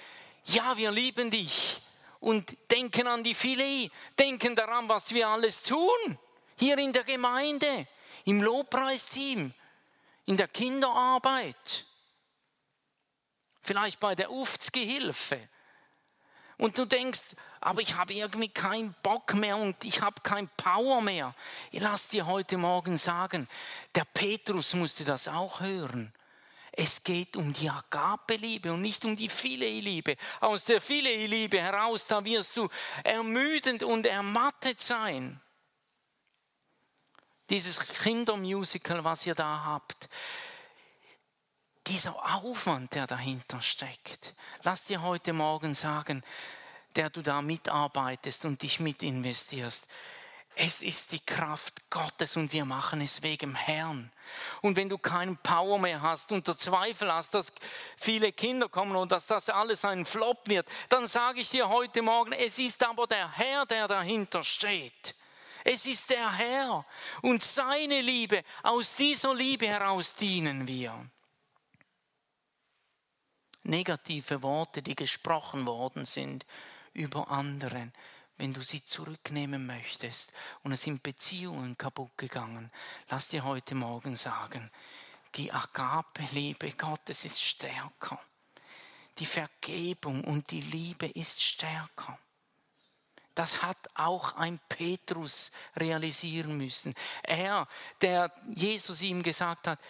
ja, 0.44 0.76
wir 0.76 0.92
lieben 0.92 1.30
dich. 1.30 1.80
Und 2.20 2.56
denken 2.70 3.06
an 3.06 3.24
die 3.24 3.34
Filet, 3.34 3.90
denken 4.18 4.54
daran, 4.56 4.88
was 4.88 5.12
wir 5.12 5.28
alles 5.28 5.62
tun. 5.62 6.18
Hier 6.58 6.78
in 6.78 6.92
der 6.92 7.04
Gemeinde, 7.04 7.86
im 8.24 8.42
Lobpreisteam, 8.42 9.52
in 10.26 10.36
der 10.36 10.48
Kinderarbeit 10.48 11.84
vielleicht 13.64 14.00
bei 14.00 14.14
der 14.14 14.30
UFZ-Gehilfe. 14.30 15.48
Und 16.56 16.78
du 16.78 16.84
denkst, 16.84 17.34
aber 17.60 17.80
ich 17.80 17.96
habe 17.96 18.12
irgendwie 18.12 18.48
keinen 18.48 18.94
Bock 19.02 19.34
mehr 19.34 19.56
und 19.56 19.82
ich 19.84 20.00
habe 20.00 20.20
kein 20.22 20.48
Power 20.56 21.00
mehr. 21.00 21.34
Ich 21.72 21.80
lass 21.80 22.08
dir 22.08 22.26
heute 22.26 22.56
Morgen 22.58 22.96
sagen, 22.96 23.48
der 23.94 24.04
Petrus 24.04 24.74
musste 24.74 25.04
das 25.04 25.26
auch 25.26 25.60
hören. 25.60 26.12
Es 26.76 27.02
geht 27.02 27.36
um 27.36 27.52
die 27.52 27.70
Agape-Liebe 27.70 28.72
und 28.72 28.82
nicht 28.82 29.04
um 29.04 29.16
die 29.16 29.28
Philee-Liebe. 29.28 30.16
Aus 30.40 30.64
der 30.64 30.80
Philee-Liebe 30.80 31.60
heraus, 31.60 32.06
da 32.06 32.24
wirst 32.24 32.56
du 32.56 32.68
ermüdend 33.04 33.82
und 33.82 34.06
ermattet 34.06 34.80
sein. 34.80 35.40
Dieses 37.50 37.78
Kindermusical, 37.78 39.04
was 39.04 39.26
ihr 39.26 39.34
da 39.34 39.64
habt, 39.64 40.08
dieser 41.86 42.14
Aufwand, 42.42 42.94
der 42.94 43.06
dahinter 43.06 43.60
steckt. 43.60 44.34
Lass 44.62 44.84
dir 44.84 45.02
heute 45.02 45.32
Morgen 45.32 45.74
sagen, 45.74 46.24
der 46.96 47.10
du 47.10 47.22
da 47.22 47.42
mitarbeitest 47.42 48.44
und 48.44 48.62
dich 48.62 48.80
mit 48.80 49.02
investierst. 49.02 49.86
Es 50.56 50.82
ist 50.82 51.10
die 51.10 51.20
Kraft 51.20 51.90
Gottes 51.90 52.36
und 52.36 52.52
wir 52.52 52.64
machen 52.64 53.00
es 53.00 53.22
wegen 53.22 53.56
Herrn. 53.56 54.12
Und 54.62 54.76
wenn 54.76 54.88
du 54.88 54.98
keinen 54.98 55.36
Power 55.38 55.80
mehr 55.80 56.00
hast 56.00 56.30
und 56.30 56.46
der 56.46 56.56
Zweifel 56.56 57.12
hast, 57.12 57.34
dass 57.34 57.52
viele 57.96 58.30
Kinder 58.30 58.68
kommen 58.68 58.94
und 58.94 59.10
dass 59.10 59.26
das 59.26 59.50
alles 59.50 59.84
ein 59.84 60.06
Flop 60.06 60.48
wird, 60.48 60.68
dann 60.88 61.08
sage 61.08 61.40
ich 61.40 61.50
dir 61.50 61.68
heute 61.68 62.02
Morgen, 62.02 62.32
es 62.32 62.60
ist 62.60 62.84
aber 62.84 63.08
der 63.08 63.32
Herr, 63.32 63.66
der 63.66 63.88
dahinter 63.88 64.44
steht. 64.44 65.16
Es 65.64 65.86
ist 65.86 66.10
der 66.10 66.30
Herr 66.32 66.84
und 67.22 67.42
seine 67.42 68.00
Liebe. 68.00 68.44
Aus 68.62 68.94
dieser 68.94 69.34
Liebe 69.34 69.66
heraus 69.66 70.14
dienen 70.14 70.68
wir 70.68 71.10
negative 73.64 74.42
Worte, 74.42 74.82
die 74.82 74.94
gesprochen 74.94 75.66
worden 75.66 76.06
sind 76.06 76.46
über 76.92 77.30
anderen, 77.30 77.92
wenn 78.36 78.52
du 78.52 78.62
sie 78.62 78.84
zurücknehmen 78.84 79.66
möchtest 79.66 80.32
und 80.62 80.72
es 80.72 80.82
sind 80.82 81.02
Beziehungen 81.02 81.78
kaputt 81.78 82.16
gegangen, 82.16 82.70
lass 83.08 83.28
dir 83.28 83.44
heute 83.44 83.74
Morgen 83.74 84.16
sagen, 84.16 84.70
die 85.36 85.52
Agape-Liebe 85.52 86.72
Gottes 86.72 87.24
ist 87.24 87.42
stärker. 87.42 88.20
Die 89.18 89.26
Vergebung 89.26 90.24
und 90.24 90.50
die 90.50 90.60
Liebe 90.60 91.06
ist 91.06 91.42
stärker. 91.42 92.18
Das 93.34 93.62
hat 93.62 93.88
auch 93.94 94.34
ein 94.36 94.60
Petrus 94.68 95.50
realisieren 95.76 96.56
müssen. 96.56 96.94
Er, 97.22 97.66
der 98.00 98.32
Jesus 98.54 99.02
ihm 99.02 99.22
gesagt 99.22 99.66
hat, 99.66 99.80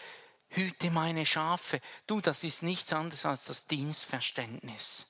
hüte 0.56 0.90
meine 0.90 1.26
Schafe. 1.26 1.80
Du, 2.06 2.20
das 2.20 2.44
ist 2.44 2.62
nichts 2.62 2.92
anderes 2.92 3.26
als 3.26 3.44
das 3.44 3.66
Dienstverständnis. 3.66 5.06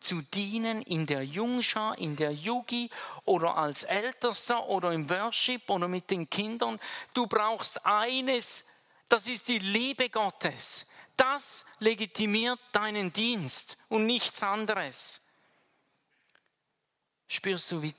Zu 0.00 0.22
dienen 0.22 0.82
in 0.82 1.06
der 1.06 1.24
Jungschar, 1.24 1.98
in 1.98 2.14
der 2.14 2.32
Yugi 2.32 2.88
oder 3.24 3.56
als 3.56 3.82
Ältester 3.82 4.66
oder 4.68 4.92
im 4.92 5.10
Worship 5.10 5.68
oder 5.68 5.88
mit 5.88 6.10
den 6.10 6.30
Kindern. 6.30 6.78
Du 7.14 7.26
brauchst 7.26 7.84
eines, 7.84 8.64
das 9.08 9.26
ist 9.26 9.48
die 9.48 9.58
Liebe 9.58 10.08
Gottes. 10.08 10.86
Das 11.16 11.64
legitimiert 11.80 12.60
deinen 12.70 13.12
Dienst 13.12 13.76
und 13.88 14.06
nichts 14.06 14.42
anderes. 14.44 15.22
Spürst 17.26 17.72
du, 17.72 17.82
wie 17.82 17.94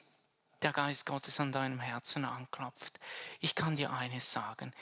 der 0.62 0.72
Geist 0.72 1.06
Gottes 1.06 1.40
an 1.42 1.52
deinem 1.52 1.82
Herzen 1.82 2.24
anklopft? 2.24 2.98
Ich 3.42 3.56
kann 3.56 3.76
dir 3.76 3.92
eines 3.92 4.32
sagen 4.32 4.74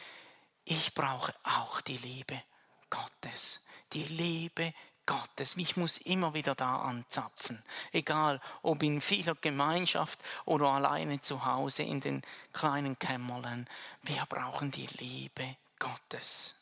ich 0.69 0.93
brauche 0.93 1.33
auch 1.43 1.79
die 1.79 1.97
Liebe 1.97 2.41
Gottes. 2.89 3.61
Die 3.93 4.03
Liebe 4.03 4.73
Gottes. 5.05 5.55
Ich 5.55 5.77
muss 5.77 5.97
immer 5.99 6.33
wieder 6.33 6.55
da 6.55 6.81
anzapfen. 6.81 7.63
Egal, 7.93 8.41
ob 8.63 8.83
in 8.83 8.99
vieler 8.99 9.35
Gemeinschaft 9.35 10.19
oder 10.43 10.67
alleine 10.67 11.21
zu 11.21 11.45
Hause 11.45 11.83
in 11.83 12.01
den 12.01 12.21
kleinen 12.51 12.99
Kämmerlein. 12.99 13.65
Wir 14.03 14.25
brauchen 14.27 14.69
die 14.71 14.87
Liebe 14.97 15.55
Gottes. 15.79 16.55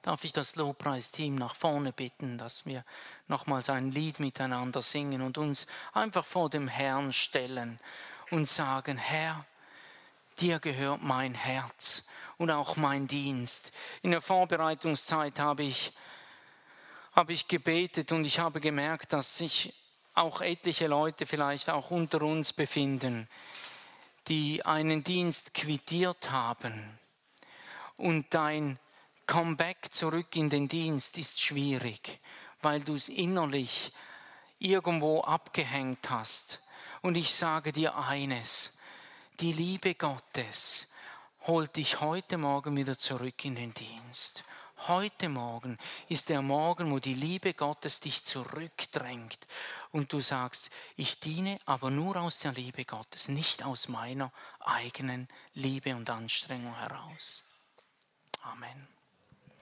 Darf 0.00 0.24
ich 0.24 0.32
das 0.32 0.56
Lobpreisteam 0.56 1.34
nach 1.34 1.54
vorne 1.54 1.92
bitten, 1.92 2.38
dass 2.38 2.64
wir 2.64 2.86
nochmals 3.28 3.68
ein 3.68 3.92
Lied 3.92 4.18
miteinander 4.18 4.80
singen 4.80 5.20
und 5.20 5.36
uns 5.36 5.66
einfach 5.92 6.24
vor 6.24 6.48
dem 6.48 6.68
Herrn 6.68 7.12
stellen 7.12 7.78
und 8.30 8.48
sagen, 8.48 8.96
Herr, 8.96 9.44
dir 10.40 10.58
gehört 10.58 11.02
mein 11.02 11.34
Herz 11.34 12.04
und 12.42 12.50
auch 12.50 12.74
mein 12.74 13.06
Dienst. 13.06 13.70
In 14.02 14.10
der 14.10 14.20
Vorbereitungszeit 14.20 15.38
habe 15.38 15.62
ich, 15.62 15.92
habe 17.12 17.32
ich 17.32 17.46
gebetet 17.46 18.10
und 18.10 18.24
ich 18.24 18.40
habe 18.40 18.60
gemerkt, 18.60 19.12
dass 19.12 19.38
sich 19.38 19.72
auch 20.14 20.40
etliche 20.40 20.88
Leute 20.88 21.24
vielleicht 21.24 21.70
auch 21.70 21.92
unter 21.92 22.20
uns 22.22 22.52
befinden, 22.52 23.28
die 24.26 24.64
einen 24.64 25.04
Dienst 25.04 25.54
quittiert 25.54 26.32
haben. 26.32 26.98
Und 27.96 28.26
dein 28.34 28.80
Comeback 29.26 29.94
zurück 29.94 30.34
in 30.34 30.50
den 30.50 30.66
Dienst 30.66 31.18
ist 31.18 31.40
schwierig, 31.40 32.18
weil 32.60 32.80
du 32.80 32.96
es 32.96 33.08
innerlich 33.08 33.92
irgendwo 34.58 35.20
abgehängt 35.20 36.10
hast. 36.10 36.58
Und 37.02 37.14
ich 37.14 37.32
sage 37.32 37.72
dir 37.72 37.96
eines, 37.96 38.72
die 39.38 39.52
Liebe 39.52 39.94
Gottes 39.94 40.88
holt 41.46 41.74
dich 41.76 42.00
heute 42.00 42.38
Morgen 42.38 42.76
wieder 42.76 42.96
zurück 42.96 43.44
in 43.44 43.54
den 43.56 43.74
Dienst. 43.74 44.44
Heute 44.86 45.28
Morgen 45.28 45.76
ist 46.08 46.28
der 46.28 46.40
Morgen, 46.42 46.90
wo 46.90 46.98
die 46.98 47.14
Liebe 47.14 47.54
Gottes 47.54 48.00
dich 48.00 48.22
zurückdrängt 48.24 49.38
und 49.90 50.12
du 50.12 50.20
sagst, 50.20 50.70
ich 50.96 51.18
diene 51.20 51.58
aber 51.64 51.90
nur 51.90 52.16
aus 52.16 52.40
der 52.40 52.52
Liebe 52.52 52.84
Gottes, 52.84 53.28
nicht 53.28 53.64
aus 53.64 53.88
meiner 53.88 54.32
eigenen 54.60 55.28
Liebe 55.54 55.94
und 55.96 56.10
Anstrengung 56.10 56.76
heraus. 56.76 57.44
Amen. 58.42 58.88